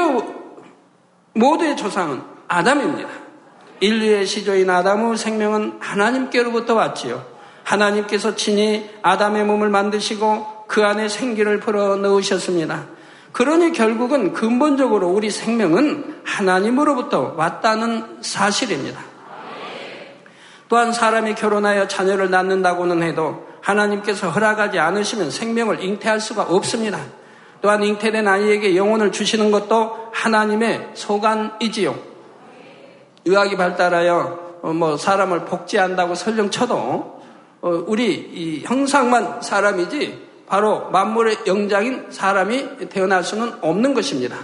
모두의 1.33 1.77
조상은 1.77 2.23
아담입니다. 2.49 3.09
인류의 3.79 4.27
시조인 4.27 4.69
아담의 4.69 5.17
생명은 5.17 5.77
하나님께로부터 5.79 6.75
왔지요. 6.75 7.25
하나님께서 7.63 8.35
친히 8.35 8.91
아담의 9.01 9.45
몸을 9.45 9.69
만드시고 9.69 10.65
그 10.67 10.83
안에 10.85 11.09
생기를 11.09 11.61
불어 11.61 11.95
넣으셨습니다. 11.95 12.96
그러니 13.37 13.73
결국은 13.73 14.33
근본적으로 14.33 15.09
우리 15.09 15.31
생명은 15.31 16.23
하나님으로부터 16.25 17.35
왔다는 17.37 18.23
사실입니다. 18.23 18.99
또한 20.71 20.91
사람이 20.91 21.35
결혼하여 21.35 21.87
자녀를 21.87 22.31
낳는다고는 22.31 23.03
해도 23.03 23.47
하나님께서 23.61 24.31
허락하지 24.31 24.79
않으시면 24.79 25.31
생명을 25.31 25.85
잉태할 25.85 26.19
수가 26.19 26.45
없습니다. 26.45 26.99
또한 27.61 27.83
잉태된 27.83 28.27
아이에게 28.27 28.75
영혼을 28.75 29.13
주시는 29.13 29.51
것도 29.51 30.09
하나님의 30.15 30.93
소관이지요. 30.95 31.95
의학이 33.27 33.59
발달하여 33.59 34.61
어, 34.63 34.73
뭐 34.73 34.97
사람을 34.97 35.45
복제한다고 35.45 36.15
설령 36.15 36.51
쳐도 36.51 37.21
어, 37.61 37.85
우리 37.87 38.63
형상만 38.65 39.43
사람이지 39.43 40.26
바로 40.47 40.91
만물의 40.91 41.39
영장인 41.47 42.07
사람이 42.11 42.89
태어날 42.89 43.25
수는 43.25 43.55
없는 43.61 43.95
것입니다. 43.95 44.39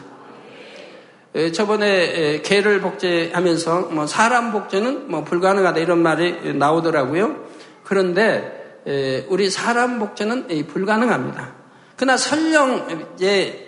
저번에 1.54 2.42
개를 2.42 2.80
복제하면서 2.80 3.88
뭐 3.92 4.06
사람 4.06 4.52
복제는 4.52 5.11
뭐 5.11 5.25
불가능하다 5.25 5.80
이런 5.80 6.02
말이 6.02 6.54
나오더라고요. 6.54 7.37
그런데 7.85 8.85
우리 9.28 9.49
사람 9.49 9.99
복제는 9.99 10.66
불가능합니다. 10.66 11.54
그러나 11.97 12.16
설령 12.16 13.16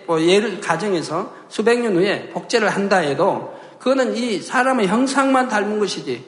뭐 0.05 0.21
예를 0.21 0.59
가정해서 0.59 1.33
수백 1.47 1.79
년 1.79 1.95
후에 1.95 2.29
복제를 2.29 2.69
한다 2.69 2.97
해도 2.97 3.55
그거는 3.79 4.15
이 4.15 4.39
사람의 4.39 4.87
형상만 4.87 5.47
닮은 5.47 5.79
것이지 5.79 6.25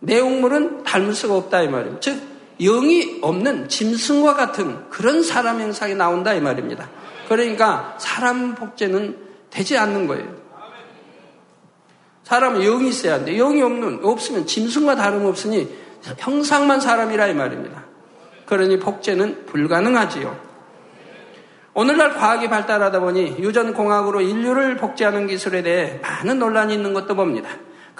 내용물은 0.00 0.82
닮을 0.82 1.12
수가 1.12 1.36
없다 1.36 1.62
이 1.62 1.68
말이에요. 1.68 2.00
즉 2.00 2.29
영이 2.60 3.18
없는 3.22 3.68
짐승과 3.68 4.34
같은 4.34 4.88
그런 4.90 5.22
사람 5.22 5.60
형상이 5.60 5.94
나온다 5.94 6.34
이 6.34 6.40
말입니다. 6.40 6.88
그러니까 7.28 7.96
사람 7.98 8.54
복제는 8.54 9.16
되지 9.50 9.78
않는 9.78 10.06
거예요. 10.06 10.40
사람은 12.24 12.60
영이 12.62 12.88
있어야 12.88 13.14
하는데 13.14 13.36
영이 13.36 13.62
없는 13.62 14.00
없으면 14.04 14.46
짐승과 14.46 14.96
다름없으니 14.96 15.68
형상만 16.18 16.80
사람이라 16.80 17.28
이 17.28 17.34
말입니다. 17.34 17.84
그러니 18.46 18.78
복제는 18.78 19.46
불가능하지요. 19.46 20.50
오늘날 21.72 22.14
과학이 22.14 22.48
발달하다 22.48 23.00
보니 23.00 23.36
유전공학으로 23.38 24.20
인류를 24.20 24.76
복제하는 24.76 25.26
기술에 25.26 25.62
대해 25.62 26.00
많은 26.02 26.38
논란이 26.38 26.74
있는 26.74 26.92
것도 26.92 27.14
봅니다. 27.14 27.48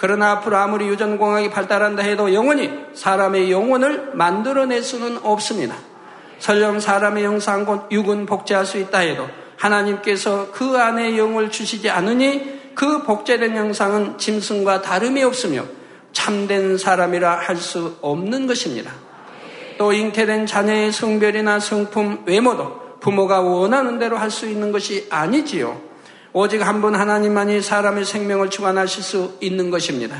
그러나 0.01 0.31
앞으로 0.31 0.57
아무리 0.57 0.87
유전공학이 0.87 1.51
발달한다 1.51 2.01
해도 2.01 2.33
영원히 2.33 2.71
사람의 2.95 3.51
영혼을 3.51 4.09
만들어낼 4.15 4.81
수는 4.81 5.19
없습니다. 5.21 5.75
설령 6.39 6.79
사람의 6.79 7.23
형상 7.23 7.65
곧 7.65 7.87
육은 7.91 8.25
복제할 8.25 8.65
수 8.65 8.79
있다 8.79 8.97
해도 8.97 9.27
하나님께서 9.57 10.51
그 10.51 10.75
안에 10.75 11.19
영을 11.19 11.51
주시지 11.51 11.91
않으니 11.91 12.61
그 12.73 13.03
복제된 13.03 13.55
형상은 13.55 14.17
짐승과 14.17 14.81
다름이 14.81 15.21
없으며 15.21 15.65
참된 16.13 16.79
사람이라 16.79 17.35
할 17.37 17.55
수 17.55 17.95
없는 18.01 18.47
것입니다. 18.47 18.91
또 19.77 19.93
잉태된 19.93 20.47
자녀의 20.47 20.91
성별이나 20.93 21.59
성품, 21.59 22.23
외모도 22.25 22.97
부모가 23.01 23.41
원하는 23.41 23.99
대로 23.99 24.17
할 24.17 24.31
수 24.31 24.47
있는 24.47 24.71
것이 24.71 25.05
아니지요. 25.11 25.90
오직 26.33 26.65
한 26.65 26.81
분 26.81 26.95
하나님만이 26.95 27.61
사람의 27.61 28.05
생명을 28.05 28.49
주관하실 28.49 29.03
수 29.03 29.37
있는 29.41 29.69
것입니다. 29.69 30.17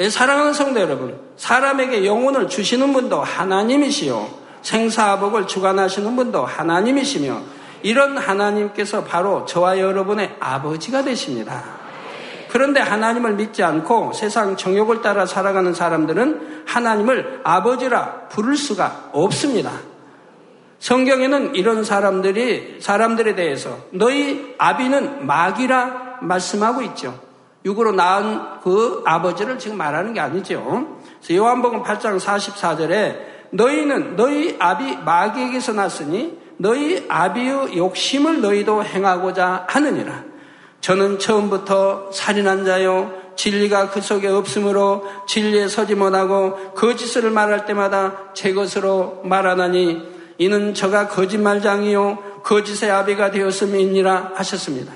예, 0.00 0.08
사랑하는 0.08 0.54
성도 0.54 0.80
여러분, 0.80 1.18
사람에게 1.36 2.06
영혼을 2.06 2.48
주시는 2.48 2.92
분도 2.92 3.20
하나님이시요. 3.20 4.28
생사복을 4.62 5.46
주관하시는 5.46 6.16
분도 6.16 6.44
하나님이시며 6.44 7.40
이런 7.82 8.16
하나님께서 8.16 9.04
바로 9.04 9.44
저와 9.44 9.78
여러분의 9.78 10.36
아버지가 10.40 11.04
되십니다. 11.04 11.62
그런데 12.50 12.80
하나님을 12.80 13.34
믿지 13.34 13.62
않고 13.62 14.12
세상 14.12 14.56
정욕을 14.56 15.02
따라 15.02 15.24
살아가는 15.24 15.72
사람들은 15.72 16.64
하나님을 16.66 17.40
아버지라 17.44 18.28
부를 18.30 18.56
수가 18.56 19.10
없습니다. 19.12 19.70
성경에는 20.80 21.54
이런 21.54 21.84
사람들이 21.84 22.78
사람들에 22.80 23.34
대해서 23.34 23.78
너희 23.90 24.54
아비는 24.58 25.26
마귀라 25.26 26.18
말씀하고 26.22 26.82
있죠. 26.82 27.18
육으로 27.64 27.92
낳은 27.92 28.60
그 28.62 29.02
아버지를 29.04 29.58
지금 29.58 29.76
말하는 29.76 30.14
게 30.14 30.20
아니죠. 30.20 30.98
요한복음 31.30 31.82
8장 31.82 32.18
44절에 32.18 33.18
너희는 33.50 34.16
너희 34.16 34.56
아비 34.58 34.96
마귀에게서 35.04 35.74
났으니 35.74 36.38
너희 36.56 37.04
아비의 37.08 37.76
욕심을 37.76 38.40
너희도 38.40 38.82
행하고자 38.84 39.66
하느니라. 39.68 40.24
저는 40.80 41.18
처음부터 41.18 42.10
살인한 42.12 42.64
자요 42.64 43.12
진리가 43.36 43.90
그 43.90 44.00
속에 44.00 44.28
없으므로 44.28 45.06
진리에 45.26 45.68
서지 45.68 45.94
못하고 45.94 46.72
거짓을 46.74 47.30
말할 47.30 47.66
때마다 47.66 48.32
제 48.32 48.54
것으로 48.54 49.20
말하나니 49.24 50.19
이는 50.40 50.72
저가 50.72 51.08
거짓말장이요 51.08 52.40
거짓의 52.42 52.90
아비가 52.90 53.30
되었음이니라 53.30 54.32
하셨습니다. 54.36 54.90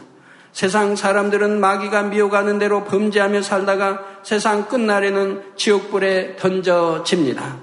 세상 0.53 0.97
사람들은 0.97 1.61
마귀가 1.61 2.05
미혹하는 2.05 2.59
대로 2.59 2.85
범죄하며 2.85 3.43
살다가 3.43 4.01
세상 4.23 4.69
끝날에는 4.69 5.43
지옥불에 5.57 6.37
던져집니다. 6.37 7.59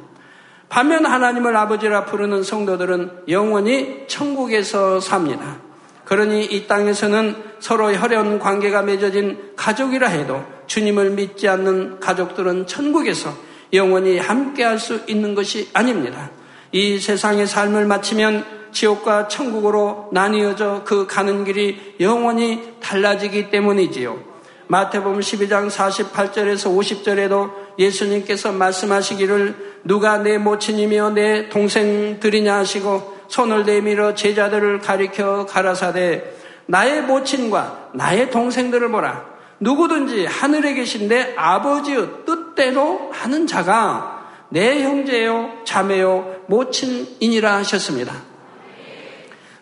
반면 0.70 1.08
하나님을 1.08 1.58
아버지라 1.58 2.06
부르는 2.06 2.44
성도들은 2.44 3.24
영원히 3.30 4.06
천국에서 4.08 5.00
삽니다. 5.00 5.58
그러니 6.06 6.46
이 6.46 6.68
땅에서는 6.68 7.36
서로 7.60 7.92
혈연 7.94 8.38
관계가 8.38 8.84
맺어진 8.84 9.54
가족이라 9.56 10.08
해도 10.08 10.44
주님을 10.68 11.12
믿지 11.12 11.48
않는 11.48 12.00
가족들은 12.00 12.68
천국에서 12.68 13.34
영원히 13.74 14.20
함께할 14.20 14.78
수 14.78 15.02
있는 15.08 15.34
것이 15.34 15.70
아닙니다. 15.74 16.30
이 16.72 17.00
세상의 17.00 17.48
삶을 17.48 17.86
마치면 17.86 18.46
지옥과 18.72 19.28
천국으로 19.28 20.10
나뉘어져 20.14 20.84
그 20.86 21.06
가는 21.06 21.44
길이 21.44 21.96
영원히 22.00 22.74
달라지기 22.80 23.50
때문이지요. 23.50 24.32
마태복음 24.68 25.20
12장 25.20 25.70
48절에서 25.70 26.74
50절에도 26.74 27.52
예수님께서 27.78 28.54
말씀하시기를 28.54 29.82
누가 29.84 30.18
내 30.18 30.38
모친이며 30.38 31.10
내 31.10 31.50
동생들이냐 31.50 32.56
하시고 32.56 33.18
손을 33.28 33.66
내밀어 33.66 34.16
제자들을 34.16 34.80
가리켜 34.80 35.46
가라사대 35.46 36.24
나의 36.68 37.02
모친과 37.02 37.90
나의 37.96 38.32
동생들을 38.32 38.92
보라. 38.92 39.26
누구든지 39.60 40.26
하늘에 40.26 40.74
계신 40.74 41.10
내 41.10 41.34
아버지의 41.36 42.08
뜻대로 42.26 43.10
하는 43.12 43.46
자가 43.46 44.21
내 44.52 44.84
형제요, 44.84 45.64
자매요, 45.64 46.44
모친이니라 46.48 47.56
하셨습니다. 47.58 48.14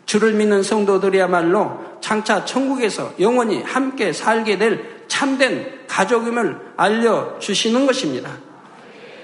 주를 0.05 0.33
믿는 0.33 0.63
성도들이야말로 0.63 1.79
장차 2.01 2.43
천국에서 2.43 3.13
영원히 3.19 3.61
함께 3.61 4.11
살게 4.11 4.57
될 4.57 5.03
참된 5.07 5.85
가족임을 5.87 6.73
알려주시는 6.75 7.85
것입니다. 7.85 8.31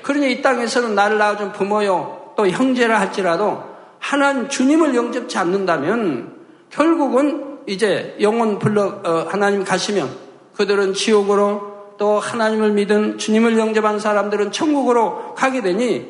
그러니 0.03 0.31
이 0.31 0.41
땅에서는 0.43 0.93
나를 0.93 1.17
낳아준 1.17 1.51
부모요, 1.51 2.33
또 2.37 2.47
형제라 2.47 2.99
할지라도 2.99 3.63
하나님 3.97 4.47
주님을 4.47 4.93
영접치 4.93 5.35
않는다면 5.39 6.35
결국은 6.69 7.57
이제 7.65 8.15
영원 8.21 8.59
불러 8.59 9.01
어, 9.03 9.25
하나님 9.27 9.63
가시면 9.63 10.07
그들은 10.55 10.93
지옥으로 10.93 11.74
또 11.97 12.19
하나님을 12.19 12.71
믿은 12.71 13.17
주님을 13.17 13.57
영접한 13.57 13.99
사람들은 13.99 14.51
천국으로 14.51 15.35
가게 15.35 15.61
되니 15.61 16.07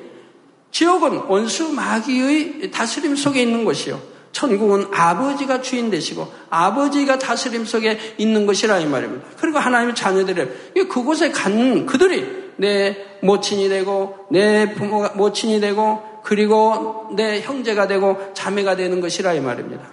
지옥은 0.71 1.23
원수 1.27 1.71
마귀의 1.71 2.71
다스림 2.71 3.15
속에 3.15 3.41
있는 3.41 3.63
것이요. 3.63 3.99
천국은 4.31 4.87
아버지가 4.91 5.61
주인 5.61 5.89
되시고 5.89 6.29
아버지가 6.49 7.17
다스림 7.17 7.63
속에 7.63 7.97
있는 8.17 8.45
것이라 8.45 8.79
이 8.79 8.85
말입니다. 8.85 9.25
그리고 9.39 9.59
하나님의 9.59 9.95
자녀들이 9.95 10.49
그곳에 10.89 11.31
간 11.31 11.85
그들이 11.85 12.51
내 12.57 12.97
모친이 13.21 13.69
되고 13.69 14.27
내 14.29 14.73
부모가 14.73 15.13
모친이 15.15 15.61
되고 15.61 16.03
그리고 16.23 17.07
내 17.15 17.39
형제가 17.39 17.87
되고 17.87 18.33
자매가 18.33 18.75
되는 18.75 18.99
것이라 18.99 19.33
이 19.33 19.39
말입니다. 19.39 19.89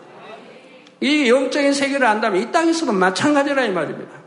이 1.00 1.28
영적인 1.28 1.72
세계를 1.72 2.06
안다면 2.06 2.42
이 2.42 2.50
땅에서도 2.50 2.90
마찬가지라 2.92 3.64
이 3.66 3.70
말입니다. 3.70 4.21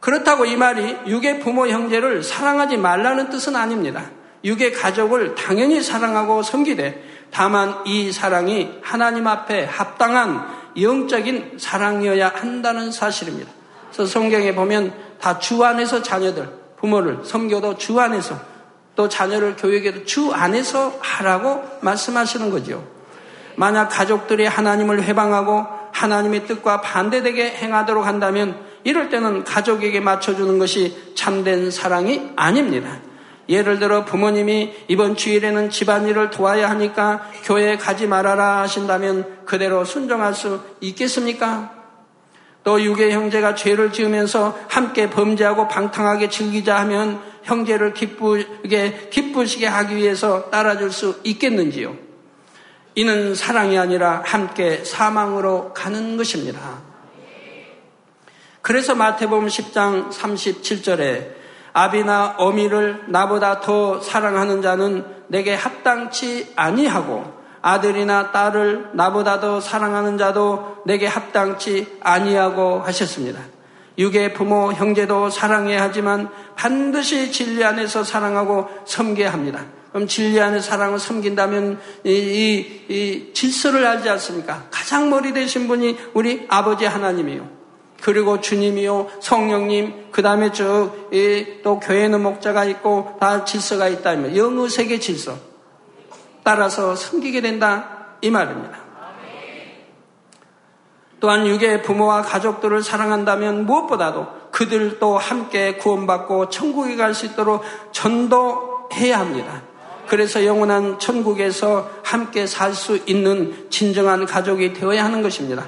그렇다고 0.00 0.46
이 0.46 0.56
말이 0.56 0.96
육의 1.06 1.40
부모 1.40 1.68
형제를 1.68 2.22
사랑하지 2.22 2.78
말라는 2.78 3.30
뜻은 3.30 3.54
아닙니다. 3.54 4.10
육의 4.44 4.72
가족을 4.72 5.34
당연히 5.34 5.82
사랑하고 5.82 6.42
섬기되 6.42 7.04
다만 7.30 7.74
이 7.86 8.10
사랑이 8.10 8.78
하나님 8.82 9.26
앞에 9.26 9.64
합당한 9.64 10.46
영적인 10.80 11.58
사랑이어야 11.58 12.32
한다는 12.34 12.90
사실입니다. 12.90 13.50
그래서 13.92 14.06
성경에 14.06 14.54
보면 14.54 14.94
다 15.20 15.38
주 15.38 15.62
안에서 15.62 16.02
자녀들, 16.02 16.48
부모를 16.78 17.18
섬겨도 17.24 17.76
주 17.76 18.00
안에서 18.00 18.40
또 18.96 19.08
자녀를 19.08 19.56
교육에도 19.56 20.04
주 20.04 20.32
안에서 20.32 20.98
하라고 21.00 21.62
말씀하시는 21.82 22.50
거죠. 22.50 22.86
만약 23.56 23.88
가족들이 23.88 24.46
하나님을 24.46 25.02
회방하고 25.02 25.66
하나님의 25.92 26.46
뜻과 26.46 26.80
반대되게 26.80 27.50
행하도록 27.50 28.06
한다면 28.06 28.69
이럴 28.84 29.08
때는 29.08 29.44
가족에게 29.44 30.00
맞춰주는 30.00 30.58
것이 30.58 30.96
참된 31.14 31.70
사랑이 31.70 32.30
아닙니다. 32.36 33.00
예를 33.48 33.80
들어 33.80 34.04
부모님이 34.04 34.72
이번 34.88 35.16
주일에는 35.16 35.70
집안일을 35.70 36.30
도와야 36.30 36.70
하니까 36.70 37.28
교회에 37.44 37.76
가지 37.76 38.06
말아라 38.06 38.60
하신다면 38.60 39.44
그대로 39.44 39.84
순종할 39.84 40.34
수 40.34 40.60
있겠습니까? 40.80 41.72
또 42.62 42.80
유괴 42.80 43.10
형제가 43.10 43.54
죄를 43.54 43.92
지으면서 43.92 44.56
함께 44.68 45.10
범죄하고 45.10 45.66
방탕하게 45.66 46.28
즐기자 46.28 46.78
하면 46.80 47.20
형제를 47.42 47.94
기쁘게 47.94 49.08
기쁘시게 49.10 49.66
하기 49.66 49.96
위해서 49.96 50.50
따라줄 50.50 50.92
수 50.92 51.18
있겠는지요? 51.24 51.96
이는 52.94 53.34
사랑이 53.34 53.78
아니라 53.78 54.22
함께 54.24 54.84
사망으로 54.84 55.72
가는 55.72 56.16
것입니다. 56.16 56.89
그래서 58.70 58.94
마태복음 58.94 59.48
10장 59.48 60.12
37절에 60.12 61.32
아비나 61.72 62.36
어미를 62.38 63.02
나보다 63.08 63.60
더 63.60 64.00
사랑하는 64.00 64.62
자는 64.62 65.04
내게 65.26 65.54
합당치 65.54 66.52
아니하고 66.54 67.24
아들이나 67.62 68.30
딸을 68.30 68.90
나보다 68.92 69.40
더 69.40 69.60
사랑하는 69.60 70.18
자도 70.18 70.84
내게 70.86 71.08
합당치 71.08 71.98
아니하고 72.00 72.82
하셨습니다. 72.82 73.40
육의 73.98 74.34
부모, 74.34 74.72
형제도 74.72 75.30
사랑해야 75.30 75.82
하지만 75.82 76.28
반드시 76.54 77.32
진리 77.32 77.64
안에서 77.64 78.04
사랑하고 78.04 78.68
섬겨야 78.84 79.32
합니다. 79.32 79.64
그럼 79.90 80.06
진리 80.06 80.40
안에 80.40 80.60
사랑을 80.60 81.00
섬긴다면 81.00 81.80
이, 82.04 82.08
이, 82.08 82.84
이 82.88 83.32
질서를 83.34 83.84
알지 83.84 84.08
않습니까? 84.10 84.68
가장 84.70 85.10
머리 85.10 85.32
되신 85.32 85.66
분이 85.66 85.98
우리 86.14 86.46
아버지 86.48 86.84
하나님이요. 86.84 87.59
그리고 88.00 88.40
주님이요, 88.40 89.08
성령님, 89.20 90.08
그 90.10 90.22
다음에 90.22 90.52
쭉또 90.52 91.80
교회는 91.80 92.22
목자가 92.22 92.64
있고 92.64 93.16
다 93.20 93.44
질서가 93.44 93.88
있다면 93.88 94.36
영의 94.36 94.68
세계 94.70 94.98
질서 94.98 95.36
따라서 96.42 96.96
섬기게 96.96 97.40
된다 97.42 98.16
이 98.22 98.30
말입니다. 98.30 98.78
또한 101.20 101.46
육의 101.46 101.82
부모와 101.82 102.22
가족들을 102.22 102.82
사랑한다면 102.82 103.66
무엇보다도 103.66 104.26
그들도 104.50 105.18
함께 105.18 105.76
구원받고 105.76 106.48
천국에 106.48 106.96
갈 106.96 107.14
수 107.14 107.26
있도록 107.26 107.62
전도해야 107.92 109.18
합니다. 109.18 109.62
그래서 110.08 110.44
영원한 110.44 110.98
천국에서 110.98 111.90
함께 112.02 112.46
살 112.46 112.74
수 112.74 112.98
있는 113.06 113.68
진정한 113.70 114.24
가족이 114.24 114.72
되어야 114.72 115.04
하는 115.04 115.22
것입니다. 115.22 115.66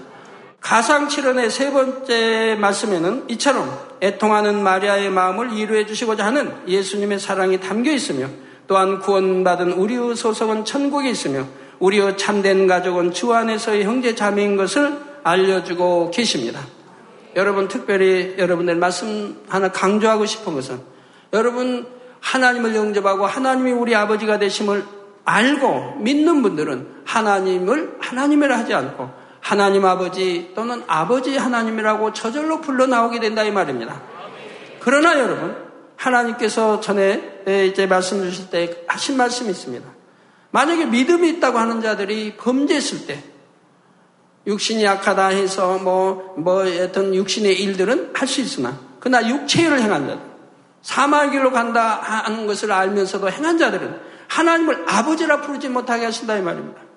가상칠언의 0.63 1.51
세 1.51 1.73
번째 1.73 2.57
말씀에는 2.61 3.25
이처럼 3.29 3.79
애통하는 4.01 4.63
마리아의 4.63 5.11
마음을 5.11 5.53
이루해 5.53 5.85
주시고자 5.87 6.25
하는 6.25 6.55
예수님의 6.67 7.19
사랑이 7.19 7.61
담겨 7.61 7.91
있으며 7.93 8.29
또한 8.69 9.01
구원받은 9.01 9.73
우리의 9.73 10.15
소속은 10.17 10.65
천국에 10.65 11.11
있으며 11.11 11.47
우리의 11.81 12.17
참된 12.17 12.69
가족은 12.69 13.13
주 13.13 13.33
안에서의 13.35 13.85
형제 13.85 14.15
자매인 14.15 14.57
것을 14.57 14.97
알려주고 15.25 16.13
계십니다. 16.13 16.61
여러분 17.35 17.67
특별히 17.67 18.37
여러분들 18.39 18.77
말씀 18.77 19.43
하나 19.49 19.71
강조하고 19.73 20.27
싶은 20.27 20.55
것은 20.55 20.81
여러분 21.33 21.87
하나님을 22.21 22.77
영접하고 22.77 23.27
하나님이 23.27 23.73
우리 23.73 23.97
아버지가 23.97 24.39
되심을 24.39 24.85
알고 25.25 25.97
믿는 25.99 26.43
분들은 26.43 26.87
하나님을 27.05 27.97
하나님이라 28.01 28.59
하지 28.59 28.75
않고 28.75 29.22
하나님 29.53 29.85
아버지 29.85 30.51
또는 30.55 30.83
아버지 30.87 31.37
하나님이라고 31.37 32.15
저절로 32.15 32.63
불러 32.63 32.87
나오게 32.87 33.21
된다 33.21 33.45
이 33.45 33.51
말입니다. 33.51 34.01
그러나 34.81 35.19
여러분 35.19 35.55
하나님께서 35.95 36.81
전에 36.81 37.43
이제 37.71 37.85
말씀 37.85 38.23
주실 38.23 38.49
때 38.49 38.83
하신 38.89 39.19
말씀이 39.19 39.51
있습니다. 39.51 39.87
만약에 40.53 40.87
믿음이 40.87 41.29
있다고 41.29 41.59
하는 41.59 41.83
자들이 41.83 42.39
범죄했을 42.39 43.07
때 43.07 43.23
육신이 44.47 44.85
약하다 44.85 45.27
해서 45.27 45.77
뭐, 45.77 46.35
뭐, 46.39 46.65
어떤 46.83 47.15
육신의 47.15 47.61
일들은 47.61 48.13
할 48.15 48.27
수 48.27 48.41
있으나, 48.41 48.79
그러나 49.01 49.29
육체를 49.29 49.83
행한 49.83 50.09
자들, 50.09 50.23
사망의 50.81 51.31
길로 51.31 51.53
간다 51.53 52.01
하는 52.01 52.47
것을 52.47 52.73
알면서도 52.73 53.31
행한 53.31 53.59
자들은 53.59 54.01
하나님을 54.29 54.87
아버지라 54.89 55.43
부르지 55.43 55.69
못하게 55.69 56.07
하신다 56.07 56.39
이 56.39 56.41
말입니다. 56.41 56.92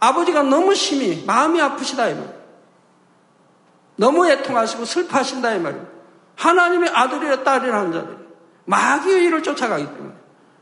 아버지가 0.00 0.42
너무 0.42 0.74
심히 0.74 1.24
마음이 1.26 1.60
아프시다 1.60 2.08
이 2.08 2.14
말입니다. 2.14 2.44
너무 3.96 4.28
애통하시고 4.28 4.84
슬퍼하신다 4.84 5.54
이 5.54 5.60
말입니다. 5.60 5.90
하나님의 6.36 6.90
아들이라 6.90 7.44
딸이라 7.44 7.78
하는 7.78 7.92
자들이 7.92 8.16
마귀의 8.66 9.24
일을 9.24 9.42
쫓아가기 9.42 9.84
때문에 9.84 10.14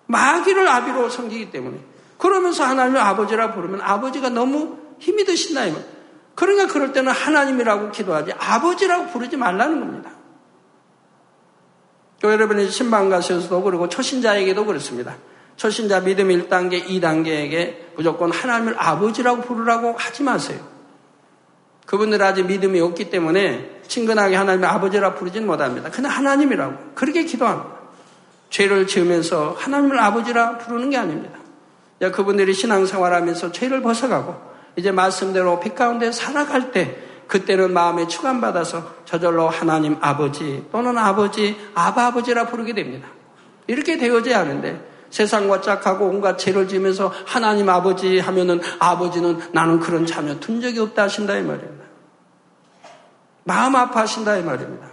마귀를 0.06 0.68
아비로 0.68 1.08
섬기기 1.08 1.50
때문에 1.50 1.78
그러면서 2.18 2.64
하나님의 2.64 3.00
아버지라 3.00 3.52
부르면 3.54 3.80
아버지가 3.80 4.28
너무 4.28 4.78
힘이 4.98 5.24
드신다 5.24 5.64
이 5.66 5.70
말입니다. 5.70 5.92
그러니까 6.34 6.72
그럴 6.72 6.92
때는 6.92 7.12
하나님이라고 7.12 7.90
기도하지 7.90 8.32
아버지라고 8.32 9.08
부르지 9.08 9.36
말라는 9.36 9.80
겁니다. 9.80 10.10
여러분이 12.22 12.70
신방 12.70 13.08
가셔서도 13.08 13.62
그러고 13.62 13.88
초신자에게도 13.88 14.64
그렇습니다. 14.64 15.16
초신자 15.62 16.00
믿음 16.00 16.26
1단계, 16.26 16.84
2단계에게 16.84 17.94
무조건 17.94 18.32
하나님을 18.32 18.74
아버지라고 18.76 19.42
부르라고 19.42 19.94
하지 19.96 20.24
마세요. 20.24 20.58
그분들 21.86 22.20
아직 22.20 22.46
믿음이 22.46 22.80
없기 22.80 23.10
때문에 23.10 23.82
친근하게 23.86 24.34
하나님을 24.34 24.68
아버지라 24.68 25.14
부르진 25.14 25.46
못합니다. 25.46 25.88
그냥 25.88 26.10
하나님이라고 26.10 26.94
그렇게 26.96 27.22
기도합니다. 27.22 27.76
죄를 28.50 28.88
지으면서 28.88 29.54
하나님을 29.56 30.00
아버지라 30.00 30.58
부르는 30.58 30.90
게 30.90 30.96
아닙니다. 30.96 31.38
그분들이 32.12 32.54
신앙생활하면서 32.54 33.52
죄를 33.52 33.82
벗어가고 33.82 34.34
이제 34.74 34.90
말씀대로 34.90 35.60
빛 35.60 35.76
가운데 35.76 36.10
살아갈 36.10 36.72
때 36.72 36.96
그때는 37.28 37.72
마음에 37.72 38.08
추감받아서 38.08 39.04
저절로 39.04 39.48
하나님 39.48 39.96
아버지 40.00 40.66
또는 40.72 40.98
아버지 40.98 41.56
아바 41.76 42.06
아버지라 42.06 42.48
부르게 42.48 42.74
됩니다. 42.74 43.06
이렇게 43.68 43.96
되어져야 43.96 44.40
하는데 44.40 44.91
세상과 45.12 45.60
짝하고 45.60 46.06
온갖 46.06 46.38
죄를 46.38 46.66
지면서 46.66 47.12
하나님 47.26 47.68
아버지 47.68 48.18
하면은 48.18 48.60
아버지는 48.78 49.38
나는 49.52 49.78
그런 49.78 50.06
자녀 50.06 50.40
둔 50.40 50.60
적이 50.60 50.80
없다 50.80 51.04
하신다 51.04 51.36
이 51.36 51.42
말입니다. 51.42 51.84
마음 53.44 53.76
아파하신다 53.76 54.38
이 54.38 54.42
말입니다. 54.42 54.90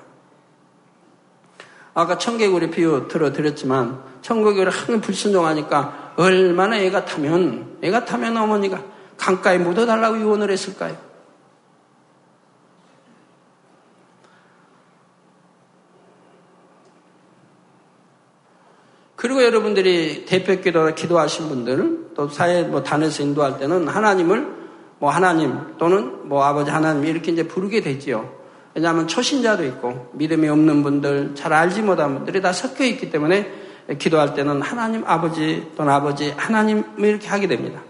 아까 1.94 2.18
청개구리 2.18 2.70
비유 2.70 3.08
들어드렸지만 3.08 4.04
청개구리 4.22 4.70
한 4.70 5.02
불순종하니까 5.02 6.14
얼마나 6.18 6.78
애가 6.78 7.06
타면 7.06 7.78
애가 7.82 8.04
타면 8.04 8.36
어머니가 8.36 8.84
강가에 9.18 9.58
묻어달라고 9.58 10.20
유언을 10.20 10.52
했을까요? 10.52 11.10
그리고 19.20 19.39
여러분들이 19.50 20.26
대표 20.26 20.62
기도나 20.62 20.94
기도하신 20.94 21.50
분들, 21.50 22.12
또 22.16 22.30
사회 22.30 22.62
뭐 22.62 22.84
단에서 22.84 23.24
인도할 23.24 23.58
때는 23.58 23.88
하나님을 23.88 24.48
뭐 25.00 25.10
하나님 25.10 25.58
또는 25.80 26.28
뭐 26.30 26.44
아버지 26.44 26.70
하나님 26.70 27.06
이렇게 27.06 27.32
이제 27.32 27.48
부르게 27.48 27.82
되지요. 27.82 28.30
왜냐하면 28.76 29.08
초신자도 29.08 29.66
있고 29.66 30.12
믿음이 30.14 30.48
없는 30.48 30.84
분들, 30.84 31.32
잘 31.34 31.52
알지 31.52 31.82
못한 31.82 32.14
분들이 32.14 32.42
다 32.42 32.54
섞여 32.54 32.84
있기 32.84 33.10
때문에 33.10 33.52
기도할 33.98 34.36
때는 34.36 34.62
하나님 34.62 35.04
아버지 35.08 35.68
또는 35.76 35.92
아버지 35.92 36.32
하나님 36.38 36.84
이렇게 37.00 37.28
하게 37.28 37.48
됩니다. 37.48 37.82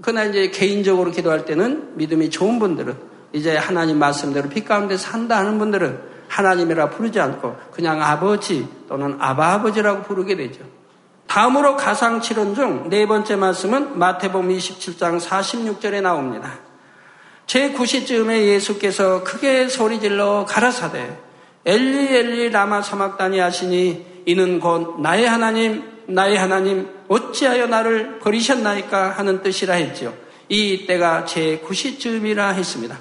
그러나 0.00 0.24
이제 0.24 0.48
개인적으로 0.50 1.10
기도할 1.10 1.44
때는 1.44 1.96
믿음이 1.96 2.30
좋은 2.30 2.58
분들은 2.58 2.96
이제 3.34 3.54
하나님 3.56 3.98
말씀대로 3.98 4.48
빛 4.48 4.64
가운데 4.64 4.96
산다 4.96 5.36
하는 5.36 5.58
분들은 5.58 6.15
하나님이라 6.28 6.90
부르지 6.90 7.20
않고 7.20 7.56
그냥 7.72 8.02
아버지 8.02 8.68
또는 8.88 9.16
아바아버지라고 9.18 10.02
부르게 10.02 10.36
되죠. 10.36 10.60
다음으로 11.26 11.76
가상 11.76 12.20
칠언 12.20 12.54
중 12.54 12.88
네 12.88 13.06
번째 13.06 13.36
말씀은 13.36 13.98
마태복음 13.98 14.48
27장 14.48 15.20
46절에 15.20 16.00
나옵니다. 16.00 16.58
제9시쯤에 17.46 18.46
예수께서 18.46 19.22
크게 19.24 19.68
소리질러 19.68 20.46
가라사대 20.48 21.16
엘리 21.64 22.14
엘리 22.14 22.50
라마 22.50 22.82
사막다니 22.82 23.38
하시니 23.38 24.22
이는 24.26 24.60
곧 24.60 25.00
나의 25.00 25.28
하나님 25.28 25.84
나의 26.06 26.36
하나님 26.38 26.88
어찌하여 27.08 27.66
나를 27.66 28.18
버리셨나이까 28.20 29.10
하는 29.10 29.42
뜻이라 29.42 29.74
했지요. 29.74 30.14
이 30.48 30.86
때가 30.86 31.24
제9시쯤이라 31.26 32.54
했습니다. 32.54 32.98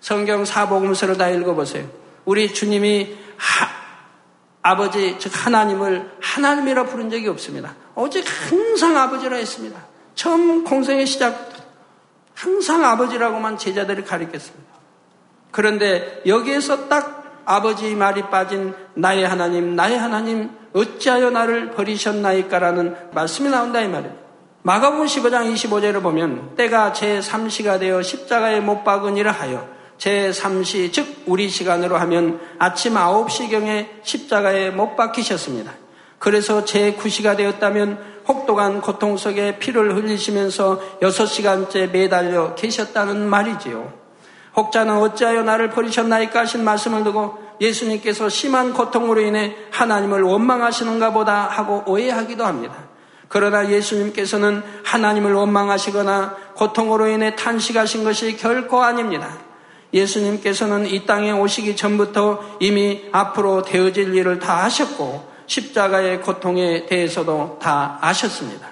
성경 0.00 0.44
사복음서를 0.44 1.16
다 1.16 1.28
읽어보세요. 1.28 1.84
우리 2.28 2.52
주님이 2.52 3.16
하, 3.38 3.68
아버지 4.60 5.16
즉 5.18 5.32
하나님을 5.34 6.10
하나님이라 6.20 6.84
부른 6.84 7.08
적이 7.08 7.28
없습니다. 7.28 7.74
오직 7.94 8.22
항상 8.26 8.98
아버지라 8.98 9.38
했습니다. 9.38 9.80
처음 10.14 10.62
공생의 10.62 11.06
시작부터 11.06 11.62
항상 12.34 12.84
아버지라고만 12.84 13.56
제자들이 13.56 14.04
가르쳤습니다. 14.04 14.68
그런데 15.52 16.20
여기에서 16.26 16.90
딱 16.90 17.42
아버지 17.46 17.94
말이 17.94 18.20
빠진 18.28 18.74
나의 18.92 19.26
하나님, 19.26 19.74
나의 19.74 19.96
하나님, 19.96 20.50
어찌하여 20.74 21.30
나를 21.30 21.70
버리셨나이까라는 21.70 22.94
말씀이 23.14 23.48
나온다 23.48 23.80
이 23.80 23.88
말이에요. 23.88 24.14
마가복음 24.64 25.06
15장 25.06 25.50
25절을 25.54 26.02
보면 26.02 26.56
때가 26.56 26.92
제3시가 26.92 27.80
되어 27.80 28.02
십자가에 28.02 28.60
못 28.60 28.84
박으니라 28.84 29.32
하여 29.32 29.77
제3시 29.98 30.92
즉 30.92 31.22
우리 31.26 31.48
시간으로 31.48 31.96
하면 31.98 32.40
아침 32.58 32.94
9시경에 32.94 33.88
십자가에 34.02 34.70
못 34.70 34.96
박히셨습니다. 34.96 35.72
그래서 36.18 36.64
제9시가 36.64 37.36
되었다면 37.36 38.22
혹독한 38.26 38.80
고통 38.80 39.16
속에 39.16 39.58
피를 39.58 39.94
흘리시면서 39.94 40.98
6시간째 41.00 41.90
매달려 41.90 42.54
계셨다는 42.54 43.28
말이지요. 43.28 43.92
혹자는 44.56 44.98
어찌하여 44.98 45.44
나를 45.44 45.70
버리셨나이까 45.70 46.40
하신 46.40 46.64
말씀을 46.64 47.04
두고 47.04 47.38
예수님께서 47.60 48.28
심한 48.28 48.72
고통으로 48.72 49.20
인해 49.20 49.56
하나님을 49.70 50.22
원망하시는가 50.22 51.12
보다 51.12 51.46
하고 51.46 51.84
오해하기도 51.86 52.44
합니다. 52.44 52.88
그러나 53.28 53.68
예수님께서는 53.68 54.62
하나님을 54.84 55.32
원망하시거나 55.34 56.36
고통으로 56.54 57.08
인해 57.08 57.36
탄식하신 57.36 58.04
것이 58.04 58.36
결코 58.36 58.82
아닙니다. 58.82 59.47
예수님께서는 59.92 60.86
이 60.86 61.06
땅에 61.06 61.32
오시기 61.32 61.76
전부터 61.76 62.58
이미 62.60 63.04
앞으로 63.12 63.62
되어질 63.62 64.14
일을 64.14 64.38
다 64.38 64.64
하셨고 64.64 65.26
십자가의 65.46 66.20
고통에 66.20 66.86
대해서도 66.86 67.58
다 67.60 67.98
아셨습니다. 68.00 68.68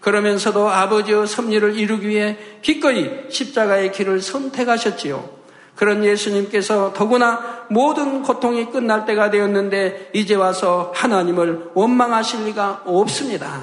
그러면서도 0.00 0.68
아버지의 0.68 1.26
섭리를 1.26 1.76
이루기 1.76 2.08
위해 2.08 2.36
기꺼이 2.60 3.08
십자가의 3.28 3.92
길을 3.92 4.20
선택하셨지요. 4.20 5.42
그런 5.76 6.04
예수님께서 6.04 6.92
더구나 6.92 7.64
모든 7.68 8.22
고통이 8.22 8.70
끝날 8.70 9.06
때가 9.06 9.30
되었는데 9.30 10.10
이제 10.12 10.34
와서 10.34 10.92
하나님을 10.94 11.70
원망하실 11.74 12.44
리가 12.44 12.82
없습니다. 12.84 13.60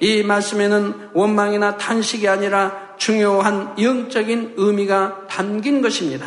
이 0.00 0.22
말씀에는 0.22 1.10
원망이나 1.14 1.78
탄식이 1.78 2.28
아니라 2.28 2.85
중요한 2.96 3.74
영적인 3.80 4.54
의미가 4.56 5.26
담긴 5.28 5.82
것입니다. 5.82 6.26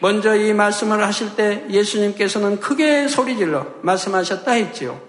먼저 0.00 0.34
이 0.34 0.52
말씀을 0.52 1.04
하실 1.04 1.36
때 1.36 1.64
예수님께서는 1.70 2.60
크게 2.60 3.08
소리질러 3.08 3.66
말씀하셨다 3.82 4.50
했지요. 4.52 5.00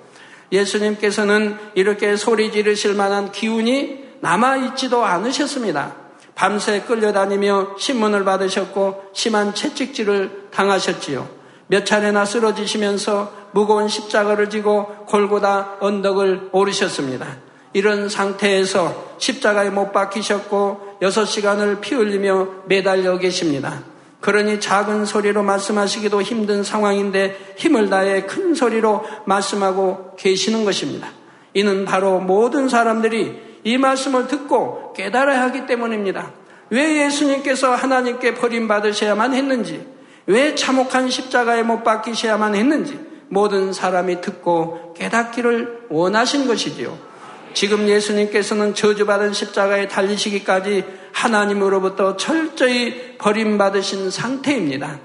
예수님께서는 0.52 1.58
이렇게 1.76 2.18
소리 2.18 2.52
지르실 2.52 2.94
만한 2.94 3.32
기운이 3.32 4.04
남아있지도 4.20 5.04
않으셨습니다. 5.06 5.96
밤새 6.36 6.82
끌려다니며 6.82 7.76
신문을 7.78 8.26
받으셨고 8.26 9.12
심한 9.14 9.54
채찍질을 9.54 10.50
당하셨지요. 10.52 11.28
몇 11.68 11.86
차례나 11.86 12.26
쓰러지시면서 12.26 13.32
무거운 13.54 13.88
십자가를 13.88 14.50
지고 14.50 14.88
골고다 15.06 15.78
언덕을 15.80 16.50
오르셨습니다. 16.52 17.38
이런 17.74 18.10
상태에서 18.10 19.16
십자가에 19.18 19.70
못 19.70 19.92
박히셨고 19.92 20.98
여섯 21.02 21.26
시간을 21.26 21.80
피 21.82 21.96
흘리며 21.96 22.48
매달려 22.66 23.18
계십니다. 23.18 23.84
그러니 24.20 24.60
작은 24.60 25.06
소리로 25.06 25.42
말씀하시기도 25.44 26.22
힘든 26.22 26.64
상황인데 26.64 27.56
힘을 27.58 27.90
다해 27.90 28.26
큰 28.26 28.54
소리로 28.54 29.04
말씀하고 29.26 30.16
계시는 30.18 30.64
것입니다. 30.64 31.10
이는 31.54 31.86
바로 31.86 32.20
모든 32.20 32.70
사람들이 32.70 33.52
이 33.64 33.78
말씀을 33.78 34.28
듣고 34.28 34.94
깨달아야 34.94 35.42
하기 35.44 35.66
때문입니다. 35.66 36.32
왜 36.70 37.04
예수님께서 37.06 37.74
하나님께 37.74 38.36
버림받으셔야만 38.36 39.34
했는지, 39.34 39.86
왜 40.26 40.56
참혹한 40.56 41.10
십자가에 41.10 41.64
못 41.64 41.84
박히셔야만 41.84 42.56
했는지, 42.56 43.00
모든 43.28 43.74
사람이 43.74 44.22
듣고 44.22 44.94
깨닫기를 44.94 45.88
원하신 45.90 46.48
것이지요. 46.48 47.11
지금 47.54 47.88
예수님께서는 47.88 48.74
저주받은 48.74 49.34
십자가에 49.34 49.88
달리시기까지 49.88 50.84
하나님으로부터 51.14 52.18
철저히 52.18 53.18
버림받으신 53.18 54.10
상태입니다. 54.10 55.00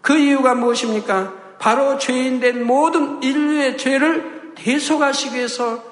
그 0.00 0.16
이유가 0.16 0.54
무엇입니까? 0.54 1.32
바로 1.58 1.98
죄인된 1.98 2.66
모든 2.66 3.22
인류의 3.22 3.78
죄를 3.78 4.52
대속하시기 4.56 5.36
위해서 5.36 5.82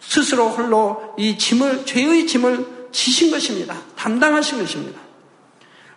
스스로 0.00 0.48
홀로 0.48 1.14
이 1.16 1.38
짐을, 1.38 1.86
죄의 1.86 2.26
짐을 2.26 2.88
지신 2.90 3.30
것입니다. 3.30 3.76
담당하신 3.96 4.58
것입니다. 4.58 5.00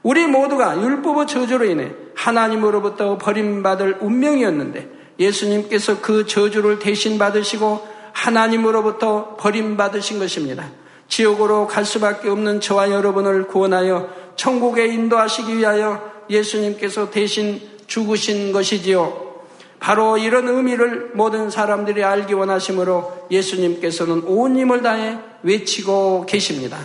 우리 0.03 0.25
모두가 0.25 0.81
율법의 0.81 1.27
저주로 1.27 1.65
인해 1.65 1.91
하나님으로부터 2.15 3.17
버림받을 3.17 3.97
운명이었는데 4.01 4.89
예수님께서 5.19 6.01
그 6.01 6.25
저주를 6.25 6.79
대신 6.79 7.17
받으시고 7.17 7.96
하나님으로부터 8.17 9.35
버림받으신 9.37 10.17
것입니다. 10.19 10.69
지옥으로 11.07 11.67
갈 11.67 11.85
수밖에 11.85 12.29
없는 12.29 12.59
저와 12.59 12.91
여러분을 12.91 13.47
구원하여 13.47 14.09
천국에 14.35 14.87
인도하시기 14.87 15.57
위하여 15.57 16.11
예수님께서 16.29 17.11
대신 17.11 17.61
죽으신 17.85 18.51
것이지요. 18.51 19.25
바로 19.79 20.17
이런 20.17 20.47
의미를 20.47 21.11
모든 21.13 21.49
사람들이 21.49 22.03
알기 22.03 22.33
원하시므로 22.33 23.27
예수님께서는 23.29 24.23
온 24.25 24.57
힘을 24.57 24.81
다해 24.81 25.19
외치고 25.43 26.25
계십니다. 26.27 26.77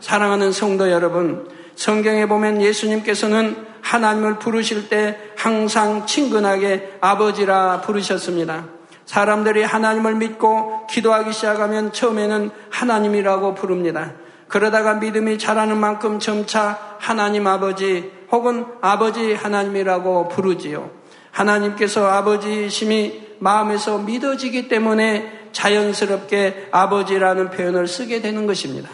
사랑하는 0.00 0.50
성도 0.50 0.90
여러분, 0.90 1.46
성경에 1.76 2.26
보면 2.26 2.62
예수님께서는 2.62 3.66
하나님을 3.82 4.38
부르실 4.38 4.88
때 4.88 5.18
항상 5.36 6.06
친근하게 6.06 6.94
아버지라 7.00 7.82
부르셨습니다. 7.82 8.79
사람들이 9.10 9.64
하나님을 9.64 10.14
믿고 10.14 10.86
기도하기 10.86 11.32
시작하면 11.32 11.92
처음에는 11.92 12.52
하나님이라고 12.70 13.56
부릅니다. 13.56 14.12
그러다가 14.46 14.94
믿음이 14.94 15.36
자라는 15.36 15.78
만큼 15.78 16.20
점차 16.20 16.78
하나님 17.00 17.48
아버지 17.48 18.12
혹은 18.30 18.66
아버지 18.80 19.34
하나님이라고 19.34 20.28
부르지요. 20.28 20.90
하나님께서 21.32 22.06
아버지심이 22.06 23.30
마음에서 23.40 23.98
믿어지기 23.98 24.68
때문에 24.68 25.48
자연스럽게 25.50 26.68
아버지라는 26.70 27.50
표현을 27.50 27.88
쓰게 27.88 28.20
되는 28.20 28.46
것입니다. 28.46 28.90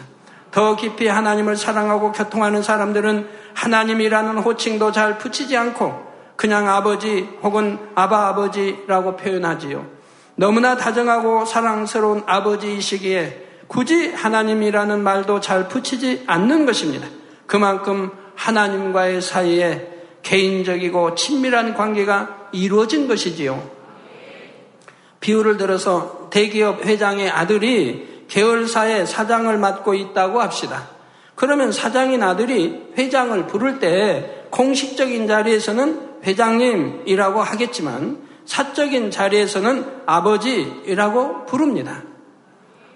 더 0.49 0.75
깊이 0.75 1.07
하나님을 1.07 1.55
사랑하고 1.55 2.11
교통하는 2.11 2.63
사람들은 2.63 3.29
하나님이라는 3.53 4.39
호칭도 4.39 4.93
잘 4.93 5.19
붙이지 5.19 5.55
않고 5.55 6.07
그냥 6.35 6.67
아버지 6.67 7.29
혹은 7.43 7.77
아바 7.93 8.29
아버지라고 8.29 9.15
표현하지요. 9.15 9.96
너무나 10.37 10.77
다정하고 10.77 11.45
사랑스러운 11.45 12.21
아버지이시기에 12.27 13.45
굳이 13.67 14.11
하나님이라는 14.13 15.03
말도 15.03 15.41
잘 15.41 15.67
붙이지 15.67 16.23
않는 16.27 16.65
것입니다. 16.65 17.07
그만큼 17.47 18.11
하나님과의 18.35 19.21
사이에 19.21 19.91
개인적이고 20.21 21.15
친밀한 21.15 21.73
관계가 21.73 22.49
이루어진 22.51 23.07
것이지요. 23.07 23.67
비유를 25.19 25.57
들어서 25.57 26.27
대기업 26.29 26.85
회장의 26.85 27.29
아들이 27.31 28.25
계열사의 28.27 29.07
사장을 29.07 29.57
맡고 29.57 29.95
있다고 29.95 30.39
합시다. 30.39 30.89
그러면 31.33 31.71
사장인 31.71 32.21
아들이 32.21 32.91
회장을 32.95 33.47
부를 33.47 33.79
때 33.79 34.45
공식적인 34.51 35.27
자리에서는 35.27 36.21
회장님이라고 36.23 37.41
하겠지만 37.41 38.26
사적인 38.47 39.11
자리에서는 39.11 40.03
아버지라고 40.05 41.45
부릅니다. 41.45 42.01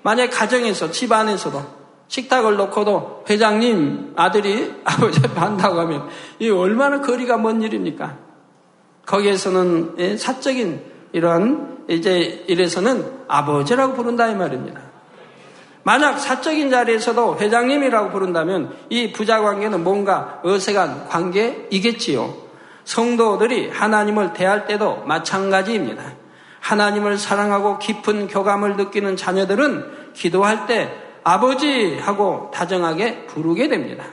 만약 0.02 0.30
가정에서 0.32 0.90
집안에서도 0.90 1.62
식탁을 2.08 2.56
놓고도 2.56 3.26
회장님 3.30 4.14
아들이 4.16 4.74
아버지 4.84 5.22
반다고 5.22 5.80
하면 5.82 6.10
이 6.40 6.50
얼마나 6.50 7.02
거리가 7.02 7.38
먼 7.38 7.62
일입니까? 7.62 8.18
거기에서는 9.06 9.96
예, 10.00 10.18
사적인 10.18 10.82
이런 11.14 11.86
이제 11.90 12.44
이래서는 12.48 13.06
아버지라고 13.28 13.94
부른다 13.94 14.28
이 14.28 14.36
말입니다. 14.36 14.82
만약 15.84 16.20
사적인 16.20 16.70
자리에서도 16.70 17.38
회장님이라고 17.40 18.12
부른다면 18.12 18.74
이 18.90 19.12
부자 19.12 19.42
관계는 19.42 19.84
뭔가 19.84 20.40
어색한 20.44 21.08
관계이겠지요. 21.08 22.51
성도들이 22.84 23.70
하나님을 23.70 24.34
대할 24.34 24.66
때도 24.66 25.04
마찬가지입니다. 25.06 26.14
하나님을 26.60 27.18
사랑하고 27.18 27.80
깊은 27.80 28.28
교감을 28.28 28.78
느끼는 28.78 29.18
자녀들은 29.18 30.14
기도할 30.14 30.68
때 30.68 30.94
아버지 31.24 31.98
하고 31.98 32.52
다정하게 32.54 33.28
부르게 33.28 33.68
됩니다. 33.68 34.06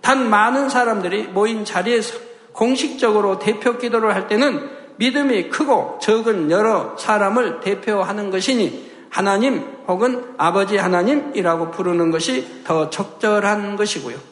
단 0.00 0.28
많은 0.28 0.68
사람들이 0.68 1.24
모인 1.24 1.64
자리에서 1.64 2.18
공식적으로 2.52 3.38
대표 3.38 3.78
기도를 3.78 4.14
할 4.14 4.26
때는 4.26 4.68
믿음이 4.96 5.48
크고 5.48 5.98
적은 6.00 6.50
여러 6.50 6.96
사람을 6.98 7.60
대표하는 7.60 8.30
것이니 8.30 8.90
하나님 9.08 9.64
혹은 9.88 10.34
아버지 10.38 10.76
하나님이라고 10.76 11.70
부르는 11.70 12.10
것이 12.10 12.64
더 12.64 12.90
적절한 12.90 13.76
것이고요. 13.76 14.29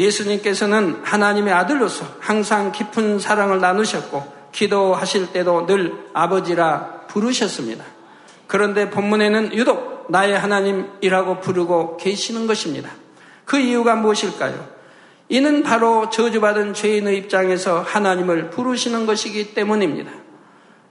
예수님께서는 0.00 1.00
하나님의 1.02 1.52
아들로서 1.52 2.06
항상 2.18 2.72
깊은 2.72 3.18
사랑을 3.18 3.60
나누셨고 3.60 4.40
기도하실 4.52 5.32
때도 5.32 5.66
늘 5.66 5.92
아버지라 6.12 7.06
부르셨습니다. 7.08 7.84
그런데 8.46 8.90
본문에는 8.90 9.54
유독 9.54 10.06
나의 10.10 10.36
하나님이라고 10.38 11.40
부르고 11.40 11.98
계시는 11.98 12.46
것입니다. 12.46 12.90
그 13.44 13.58
이유가 13.58 13.94
무엇일까요? 13.94 14.68
이는 15.28 15.62
바로 15.62 16.10
저주받은 16.10 16.74
죄인의 16.74 17.16
입장에서 17.18 17.80
하나님을 17.80 18.50
부르시는 18.50 19.06
것이기 19.06 19.54
때문입니다. 19.54 20.10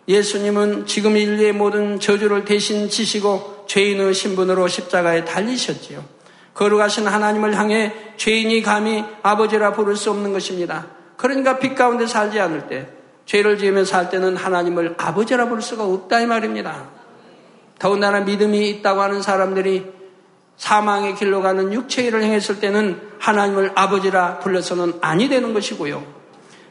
예수님은 0.08 0.86
지금 0.86 1.18
인류의 1.18 1.52
모든 1.52 2.00
저주를 2.00 2.46
대신 2.46 2.90
지시고 2.90 3.66
죄인의 3.68 4.14
신분으로 4.14 4.68
십자가에 4.68 5.26
달리셨지요. 5.26 6.19
거룩하신 6.54 7.08
하나님을 7.08 7.58
향해 7.58 7.94
죄인이 8.18 8.62
감히 8.62 9.06
아버지라 9.24 9.74
부를 9.74 9.96
수 9.96 10.10
없는 10.12 10.34
것입니다. 10.34 10.88
그러니까 11.18 11.60
빛 11.60 11.76
가운데 11.76 12.06
살지 12.06 12.40
않을 12.40 12.68
때, 12.68 12.88
죄를 13.26 13.58
지으며 13.58 13.86
살 13.86 14.10
때는 14.10 14.36
하나님을 14.36 14.96
아버지라 14.98 15.48
부를 15.48 15.62
수가 15.62 15.84
없다 15.86 16.22
이 16.22 16.26
말입니다. 16.26 16.90
더군다나 17.78 18.22
믿음이 18.22 18.70
있다고 18.70 19.02
하는 19.02 19.22
사람들이 19.22 19.86
사망의 20.58 21.16
길로 21.16 21.42
가는 21.42 21.72
육체의 21.72 22.10
일을 22.10 22.24
행했을 22.24 22.60
때는 22.60 23.00
하나님을 23.20 23.72
아버지라 23.76 24.40
불러서는 24.40 24.96
아니 25.02 25.30
되는 25.30 25.54
것이고요. 25.54 26.04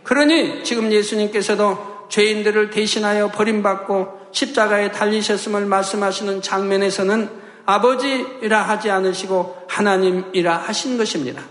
그러니 0.03 0.65
지금 0.65 0.93
예수님께서도 0.93 2.09
죄인들을 2.09 2.71
대신하여 2.71 3.31
버림받고 3.31 4.29
십자가에 4.33 4.91
달리셨음을 4.91 5.67
말씀하시는 5.67 6.43
장면에서는 6.43 7.31
아버지라 7.69 8.63
하지 8.63 8.91
않으시고 8.91 9.67
하나님이라 9.69 10.57
하신 10.57 10.97
것입니다. 10.97 11.43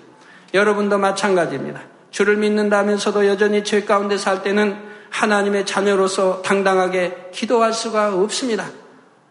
여러분도 0.51 0.97
마찬가지입니다. 0.97 1.81
주를 2.09 2.37
믿는다면서도 2.37 3.27
여전히 3.27 3.63
죄 3.63 3.83
가운데 3.83 4.17
살 4.17 4.41
때는 4.41 4.75
하나님의 5.11 5.67
자녀로서 5.67 6.41
당당하게 6.41 7.29
기도할 7.31 7.71
수가 7.71 8.15
없습니다. 8.15 8.65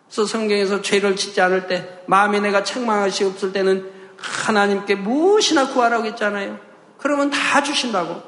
그래서 0.07 0.27
성경에서 0.27 0.81
죄를 0.81 1.16
짓지 1.16 1.40
않을 1.40 1.66
때 1.66 2.03
마음이 2.07 2.38
내가 2.40 2.62
책망할수 2.62 3.27
없을 3.27 3.53
때는 3.53 3.90
하나님께 4.16 4.94
무엇이나 4.94 5.66
구하라고 5.66 6.05
했잖아요. 6.05 6.57
그러면 6.99 7.31
다 7.31 7.64
주신다고. 7.64 8.22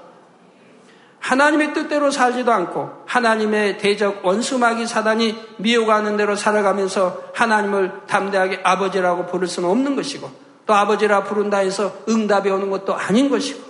하나님의 1.20 1.74
뜻대로 1.74 2.10
살지도 2.10 2.52
않고 2.52 2.90
하나님의 3.06 3.78
대적 3.78 4.24
원수마귀 4.24 4.86
사단이 4.86 5.36
미혹하는 5.58 6.16
대로 6.16 6.36
살아가면서 6.36 7.24
하나님을 7.34 7.92
담대하게 8.06 8.60
아버지라고 8.62 9.26
부를 9.26 9.48
수는 9.48 9.68
없는 9.68 9.96
것이고 9.96 10.30
또 10.66 10.74
아버지라 10.74 11.24
부른다 11.24 11.58
해서 11.58 11.92
응답이 12.08 12.50
오는 12.50 12.70
것도 12.70 12.94
아닌 12.94 13.30
것이고 13.30 13.68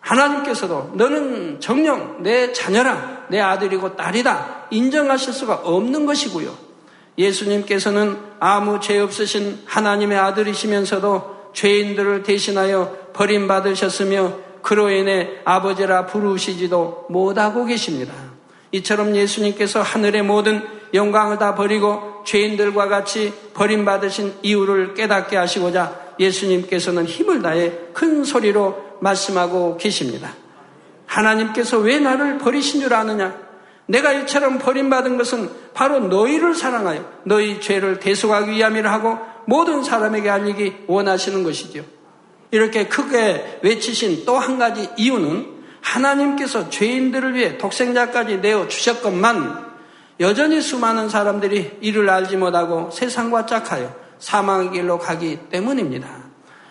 하나님께서도 0.00 0.92
너는 0.94 1.60
정령 1.60 2.22
내 2.22 2.52
자녀라 2.52 3.24
내 3.28 3.40
아들이고 3.40 3.96
딸이다 3.96 4.66
인정하실 4.70 5.32
수가 5.32 5.54
없는 5.64 6.06
것이고요. 6.06 6.66
예수님께서는 7.18 8.18
아무 8.38 8.78
죄 8.80 8.98
없으신 9.00 9.62
하나님의 9.66 10.18
아들이시면서도 10.18 11.52
죄인들을 11.54 12.22
대신하여 12.22 13.10
버림받으셨으며 13.14 14.45
그로 14.66 14.90
인해 14.90 15.28
아버지라 15.44 16.06
부르시지도 16.06 17.06
못하고 17.08 17.66
계십니다. 17.66 18.12
이처럼 18.72 19.14
예수님께서 19.14 19.80
하늘의 19.80 20.22
모든 20.22 20.60
영광을 20.92 21.38
다 21.38 21.54
버리고 21.54 22.24
죄인들과 22.24 22.88
같이 22.88 23.32
버림받으신 23.54 24.38
이유를 24.42 24.94
깨닫게 24.94 25.36
하시고자 25.36 26.14
예수님께서는 26.18 27.04
힘을 27.04 27.42
다해 27.42 27.78
큰 27.92 28.24
소리로 28.24 28.96
말씀하고 28.98 29.76
계십니다. 29.76 30.34
하나님께서 31.06 31.78
왜 31.78 32.00
나를 32.00 32.38
버리신 32.38 32.80
줄 32.80 32.92
아느냐? 32.92 33.38
내가 33.86 34.12
이처럼 34.14 34.58
버림받은 34.58 35.16
것은 35.16 35.48
바로 35.74 36.00
너희를 36.00 36.56
사랑하여 36.56 37.08
너희 37.22 37.60
죄를 37.60 38.00
대속하기 38.00 38.50
위함이라 38.50 38.92
하고 38.92 39.16
모든 39.44 39.84
사람에게 39.84 40.28
알리기 40.28 40.86
원하시는 40.88 41.44
것이지요. 41.44 41.95
이렇게 42.56 42.88
크게 42.88 43.60
외치신 43.62 44.24
또 44.24 44.38
한 44.38 44.58
가지 44.58 44.88
이유는 44.96 45.46
하나님께서 45.82 46.70
죄인들을 46.70 47.34
위해 47.34 47.58
독생자까지 47.58 48.38
내어 48.38 48.66
주셨건만 48.66 49.66
여전히 50.20 50.62
수많은 50.62 51.10
사람들이 51.10 51.78
이를 51.82 52.08
알지 52.08 52.38
못하고 52.38 52.90
세상과 52.90 53.44
짝하여 53.44 53.94
사망의 54.18 54.70
길로 54.72 54.98
가기 54.98 55.38
때문입니다. 55.50 56.08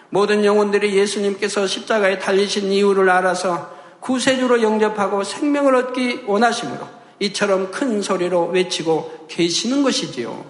모든 0.09 0.43
영혼들이 0.43 0.95
예수님께서 0.97 1.67
십자가에 1.67 2.17
달리신 2.17 2.71
이유를 2.71 3.09
알아서 3.09 3.71
구세주로 3.99 4.63
영접하고 4.63 5.23
생명을 5.23 5.75
얻기 5.75 6.23
원하시므로 6.25 6.87
이처럼 7.19 7.71
큰 7.71 8.01
소리로 8.01 8.47
외치고 8.47 9.27
계시는 9.29 9.83
것이지요. 9.83 10.45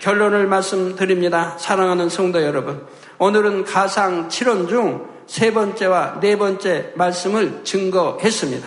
결론을 0.00 0.46
말씀드립니다. 0.46 1.56
사랑하는 1.58 2.08
성도 2.08 2.42
여러분. 2.42 2.86
오늘은 3.22 3.64
가상 3.64 4.26
7원 4.26 4.68
중 4.68 5.12
세 5.26 5.52
번째와 5.52 6.18
네 6.20 6.36
번째 6.36 6.92
말씀을 6.96 7.60
증거했습니다. 7.62 8.66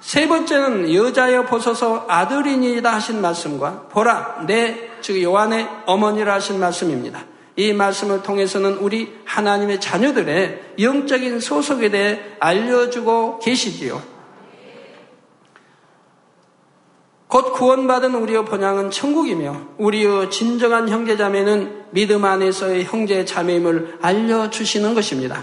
세 0.00 0.26
번째는 0.26 0.92
여자여 0.92 1.44
보소서 1.44 2.04
아들이니이다 2.08 2.92
하신 2.92 3.20
말씀과 3.20 3.88
보라 3.92 4.44
내 4.46 4.90
즉 5.00 5.22
요한의 5.22 5.68
어머니라 5.86 6.34
하신 6.34 6.60
말씀입니다. 6.60 7.24
이 7.56 7.72
말씀을 7.72 8.22
통해서는 8.22 8.78
우리 8.78 9.12
하나님의 9.24 9.80
자녀들의 9.80 10.74
영적인 10.80 11.40
소속에 11.40 11.90
대해 11.90 12.20
알려주고 12.40 13.40
계시지요. 13.40 14.02
곧 17.32 17.54
구원받은 17.54 18.14
우리의 18.14 18.44
본향은 18.44 18.90
천국이며 18.90 19.68
우리의 19.78 20.30
진정한 20.30 20.90
형제자매는 20.90 21.84
믿음 21.92 22.26
안에서의 22.26 22.84
형제 22.84 23.24
자매임을 23.24 24.00
알려주시는 24.02 24.92
것입니다. 24.92 25.42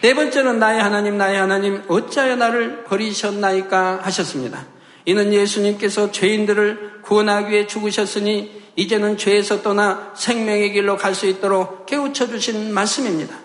네 0.00 0.14
번째는 0.14 0.58
나의 0.58 0.80
하나님 0.80 1.18
나의 1.18 1.36
하나님 1.36 1.82
어찌하여 1.86 2.36
나를 2.36 2.84
버리셨나이까 2.84 4.00
하셨습니다. 4.04 4.64
이는 5.04 5.34
예수님께서 5.34 6.12
죄인들을 6.12 7.02
구원하기 7.02 7.52
위해 7.52 7.66
죽으셨으니 7.66 8.62
이제는 8.76 9.18
죄에서 9.18 9.60
떠나 9.60 10.12
생명의 10.16 10.72
길로 10.72 10.96
갈 10.96 11.14
수 11.14 11.26
있도록 11.26 11.84
깨우쳐 11.84 12.28
주신 12.28 12.72
말씀입니다. 12.72 13.36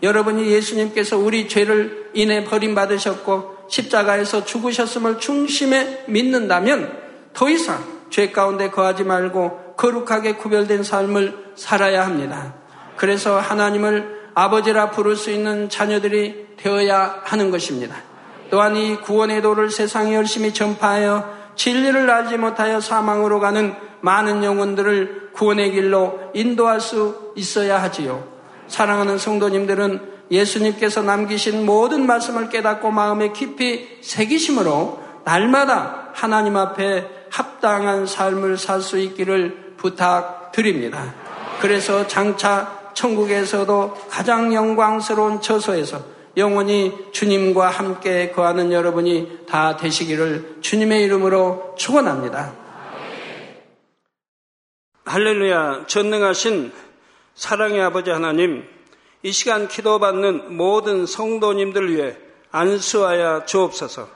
여러분이 0.00 0.46
예수님께서 0.46 1.18
우리 1.18 1.48
죄를 1.48 2.10
인해 2.14 2.44
버림받으셨고 2.44 3.66
십자가에서 3.68 4.44
죽으셨음을 4.44 5.18
중심에 5.18 6.04
믿는다면 6.06 7.05
더 7.36 7.50
이상 7.50 7.84
죄 8.08 8.32
가운데 8.32 8.70
거하지 8.70 9.04
말고 9.04 9.74
거룩하게 9.76 10.36
구별된 10.36 10.82
삶을 10.82 11.52
살아야 11.54 12.06
합니다. 12.06 12.54
그래서 12.96 13.38
하나님을 13.38 14.30
아버지라 14.34 14.90
부를 14.90 15.16
수 15.16 15.30
있는 15.30 15.68
자녀들이 15.68 16.46
되어야 16.56 17.20
하는 17.24 17.50
것입니다. 17.50 17.94
또한 18.50 18.74
이 18.74 18.96
구원의 18.96 19.42
도를 19.42 19.70
세상에 19.70 20.14
열심히 20.14 20.54
전파하여 20.54 21.36
진리를 21.56 22.08
알지 22.08 22.38
못하여 22.38 22.80
사망으로 22.80 23.38
가는 23.38 23.74
많은 24.00 24.42
영혼들을 24.42 25.32
구원의 25.34 25.72
길로 25.72 26.18
인도할 26.32 26.80
수 26.80 27.32
있어야 27.36 27.82
하지요. 27.82 28.26
사랑하는 28.66 29.18
성도님들은 29.18 30.16
예수님께서 30.30 31.02
남기신 31.02 31.66
모든 31.66 32.06
말씀을 32.06 32.48
깨닫고 32.48 32.90
마음에 32.90 33.32
깊이 33.32 33.98
새기심으로 34.00 35.04
날마다 35.24 36.10
하나님 36.14 36.56
앞에 36.56 37.15
합당한 37.36 38.06
삶을 38.06 38.56
살 38.56 38.80
수 38.80 38.98
있기를 38.98 39.74
부탁드립니다. 39.76 41.14
그래서 41.60 42.06
장차 42.06 42.90
천국에서도 42.94 43.94
가장 44.08 44.54
영광스러운 44.54 45.42
처소에서 45.42 46.02
영원히 46.38 46.94
주님과 47.12 47.68
함께 47.68 48.30
거하는 48.30 48.72
여러분이 48.72 49.40
다 49.46 49.76
되시기를 49.76 50.58
주님의 50.62 51.02
이름으로 51.04 51.74
축원합니다. 51.76 52.54
할렐루야 55.04 55.84
전능하신 55.86 56.72
사랑의 57.34 57.82
아버지 57.82 58.10
하나님 58.10 58.64
이 59.22 59.32
시간 59.32 59.68
기도받는 59.68 60.56
모든 60.56 61.04
성도님들 61.04 61.94
위해 61.94 62.16
안수하여 62.50 63.44
주옵소서. 63.44 64.15